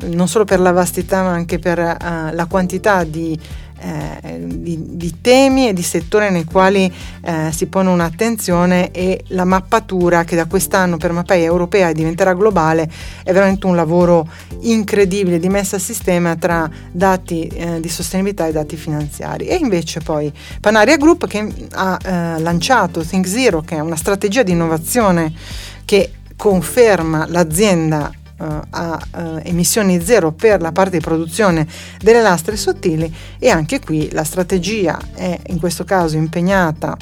non 0.08 0.28
solo 0.28 0.44
per 0.44 0.60
la 0.60 0.74
vastità 0.74 1.24
ma 1.24 1.30
anche 1.30 1.60
per 1.60 1.78
la 1.78 2.46
quantità 2.50 3.06
di 3.06 3.40
eh, 3.86 4.40
di, 4.48 4.98
di, 4.98 5.22
temi 5.22 5.68
e 5.68 5.74
di 5.74 5.84
settori 5.84 6.32
nei 6.32 6.46
quali 6.46 6.92
eh, 7.22 7.52
si 7.52 7.68
pone 7.68 7.90
un'attenzione 7.90 8.90
e 8.92 9.24
la 9.28 9.46
mappatura 9.46 10.24
che 10.24 10.36
da 10.36 10.46
quest'anno 10.46 10.98
per 10.98 11.12
Mapei 11.12 11.44
europea 11.44 11.92
diventerà 11.92 12.34
globale 12.34 12.90
è 13.24 13.32
veramente 13.32 13.68
un 13.68 13.76
lavoro 13.76 14.28
incredibile 14.62 15.38
di 15.38 15.50
messa 15.50 15.76
a 15.76 15.80
sistema 15.80 16.36
tra 16.36 16.70
dati 16.92 17.48
eh, 17.48 17.80
di 17.80 17.90
sostenibilità 17.90 18.48
e 18.48 18.52
dati 18.52 18.76
finanziari. 18.76 19.46
E 19.46 19.56
invece 19.56 20.00
poi 20.00 20.32
Panaria 20.60 20.98
Group 20.98 21.28
che 21.28 21.48
ha 21.74 22.00
eh, 22.02 22.40
lanciato 22.40 23.02
Think 23.02 23.28
Zero, 23.28 23.62
che 23.62 23.76
è 23.76 23.80
una 23.80 23.96
strategia 23.96 24.42
di 24.42 24.52
innovazione 24.52 25.32
che 25.86 26.12
conferma 26.36 27.28
l'azienda 27.28 28.12
a 28.38 29.00
uh, 29.12 29.40
emissioni 29.44 30.02
zero 30.02 30.32
per 30.32 30.62
la 30.62 30.72
parte 30.72 30.98
di 30.98 31.04
produzione 31.04 31.68
delle 32.00 32.22
lastre 32.22 32.58
sottili 32.58 33.14
e 33.40 33.50
anche 33.50 33.80
qui 33.80 34.10
la 34.12 34.24
strategia 34.24 35.00
è 35.14 35.40
in 35.48 35.60
questo 35.60 35.84
caso 35.84 36.18
impegnata 36.18 36.98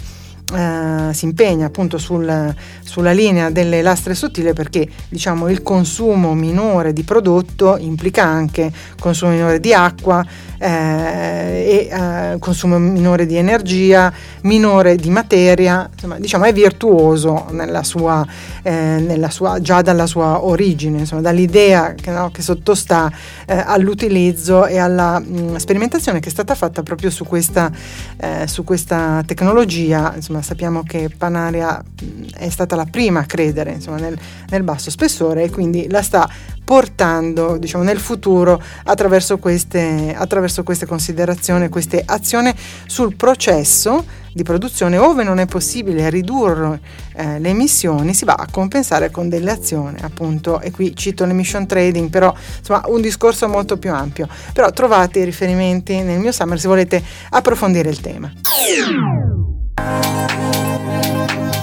eh, 0.51 1.13
si 1.13 1.25
impegna 1.25 1.67
appunto 1.67 1.97
sul, 1.97 2.53
sulla 2.83 3.11
linea 3.11 3.49
delle 3.49 3.81
lastre 3.81 4.13
sottili 4.13 4.53
perché 4.53 4.87
diciamo 5.09 5.49
il 5.49 5.63
consumo 5.63 6.33
minore 6.33 6.93
di 6.93 7.03
prodotto 7.03 7.77
implica 7.77 8.23
anche 8.23 8.71
consumo 8.99 9.31
minore 9.31 9.59
di 9.59 9.73
acqua 9.73 10.25
eh, 10.63 11.89
e 11.89 11.89
eh, 11.91 12.39
consumo 12.39 12.77
minore 12.77 13.25
di 13.25 13.35
energia, 13.35 14.13
minore 14.43 14.95
di 14.95 15.09
materia, 15.09 15.89
insomma 15.91 16.17
diciamo 16.19 16.45
è 16.45 16.53
virtuoso 16.53 17.47
nella 17.51 17.83
sua, 17.83 18.25
eh, 18.61 18.71
nella 18.71 19.29
sua, 19.29 19.59
già 19.59 19.81
dalla 19.81 20.05
sua 20.05 20.45
origine, 20.45 20.99
insomma 20.99 21.21
dall'idea 21.21 21.95
che, 21.95 22.11
no, 22.11 22.31
che 22.31 22.41
sottostà 22.41 23.11
eh, 23.45 23.55
all'utilizzo 23.57 24.65
e 24.65 24.77
alla 24.77 25.19
mh, 25.19 25.57
sperimentazione 25.57 26.19
che 26.21 26.29
è 26.29 26.31
stata 26.31 26.55
fatta 26.55 26.81
proprio 26.81 27.09
su 27.09 27.25
questa, 27.25 27.71
su 28.45 28.63
questa 28.63 29.21
tecnologia, 29.25 30.13
insomma 30.33 30.41
sappiamo 30.41 30.83
che 30.83 31.09
Panaria 31.15 31.81
è 32.35 32.49
stata 32.49 32.75
la 32.75 32.85
prima 32.85 33.21
a 33.21 33.25
credere 33.25 33.73
insomma, 33.73 33.97
nel, 33.97 34.17
nel 34.49 34.63
basso 34.63 34.89
spessore 34.89 35.43
e 35.43 35.49
quindi 35.49 35.87
la 35.89 36.01
sta 36.01 36.29
portando 36.63 37.57
diciamo, 37.57 37.83
nel 37.83 37.99
futuro 37.99 38.61
attraverso 38.85 39.37
queste, 39.37 40.13
attraverso 40.17 40.63
queste 40.63 40.85
considerazioni, 40.85 41.69
queste 41.69 42.01
azioni 42.05 42.53
sul 42.85 43.15
processo 43.15 44.21
di 44.33 44.41
produzione, 44.41 44.97
ove 44.97 45.23
non 45.23 45.37
è 45.37 45.45
possibile 45.45 46.09
ridurre 46.09 46.79
eh, 47.15 47.39
le 47.39 47.49
emissioni, 47.49 48.15
si 48.15 48.25
va 48.25 48.33
a 48.33 48.47
compensare 48.49 49.11
con 49.11 49.29
delle 49.29 49.51
azioni, 49.51 49.97
appunto, 50.01 50.59
e 50.59 50.71
qui 50.71 50.95
cito 50.95 51.23
l'emission 51.25 51.67
trading, 51.67 52.09
però 52.09 52.33
insomma 52.57 52.81
un 52.87 52.99
discorso 52.99 53.47
molto 53.47 53.77
più 53.77 53.91
ampio. 53.91 54.27
Però 54.51 54.71
trovate 54.71 55.19
i 55.19 55.25
riferimenti 55.25 56.01
nel 56.01 56.19
mio 56.19 56.31
summer 56.31 56.59
se 56.59 56.67
volete 56.67 57.03
approfondire 57.29 57.89
il 57.89 58.01
tema. 58.01 58.31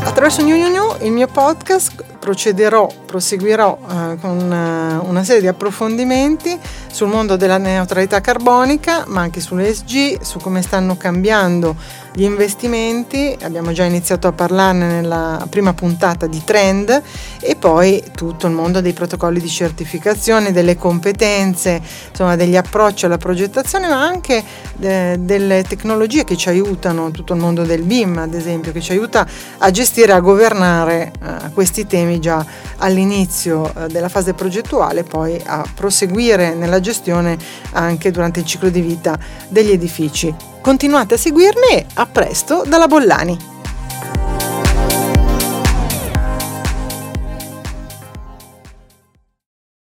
Attraverso 0.02 0.42
New 0.42 0.56
New 0.56 0.70
New, 0.70 0.96
il 1.00 1.12
mio 1.12 1.28
podcast, 1.28 2.04
procederò, 2.18 2.92
proseguirò 3.06 3.78
eh, 3.80 4.18
con 4.20 4.52
eh, 4.52 5.08
una 5.08 5.24
serie 5.24 5.40
di 5.40 5.46
approfondimenti 5.46 6.58
sul 6.90 7.08
mondo 7.08 7.36
della 7.36 7.58
neutralità 7.58 8.20
carbonica, 8.20 9.04
ma 9.06 9.22
anche 9.22 9.40
sull'ESG, 9.40 10.20
su 10.20 10.38
come 10.38 10.62
stanno 10.62 10.96
cambiando 10.96 11.74
gli 12.12 12.22
investimenti, 12.22 13.36
abbiamo 13.42 13.72
già 13.72 13.84
iniziato 13.84 14.26
a 14.26 14.32
parlarne 14.32 14.86
nella 14.86 15.46
prima 15.48 15.72
puntata 15.74 16.26
di 16.26 16.42
Trend 16.44 17.02
e 17.40 17.54
poi 17.54 18.02
tutto 18.14 18.46
il 18.48 18.52
mondo 18.52 18.80
dei 18.80 18.92
protocolli 18.92 19.40
di 19.40 19.48
certificazione, 19.48 20.52
delle 20.52 20.76
competenze, 20.76 21.80
insomma 22.10 22.34
degli 22.34 22.56
approcci 22.56 23.04
alla 23.04 23.16
progettazione, 23.16 23.88
ma 23.88 24.02
anche 24.02 24.42
eh, 24.80 25.16
delle 25.20 25.62
tecnologie 25.62 26.24
che 26.24 26.36
ci 26.36 26.48
aiutano, 26.48 27.12
tutto 27.12 27.34
il 27.34 27.40
mondo 27.40 27.62
del 27.62 27.82
BIM 27.82 28.18
ad 28.18 28.34
esempio, 28.34 28.72
che 28.72 28.80
ci 28.80 28.90
aiuta 28.90 29.26
a 29.58 29.70
gestire, 29.70 30.12
a 30.12 30.20
governare 30.20 31.12
eh, 31.22 31.50
questi 31.52 31.86
temi 31.86 32.18
già 32.18 32.44
all'inizio 32.78 33.72
eh, 33.72 33.86
della 33.86 34.08
fase 34.08 34.34
progettuale, 34.34 35.04
poi 35.04 35.40
a 35.44 35.64
proseguire 35.74 36.54
nella 36.54 36.80
gestione 36.80 37.38
anche 37.72 38.10
durante 38.10 38.40
il 38.40 38.46
ciclo 38.46 38.68
di 38.68 38.80
vita 38.80 39.16
degli 39.48 39.70
edifici. 39.70 40.34
Continuate 40.60 41.14
a 41.14 41.16
seguirmi 41.16 41.72
e 41.72 41.86
a 41.94 42.06
presto 42.06 42.64
dalla 42.66 42.86
Bollani. 42.86 43.59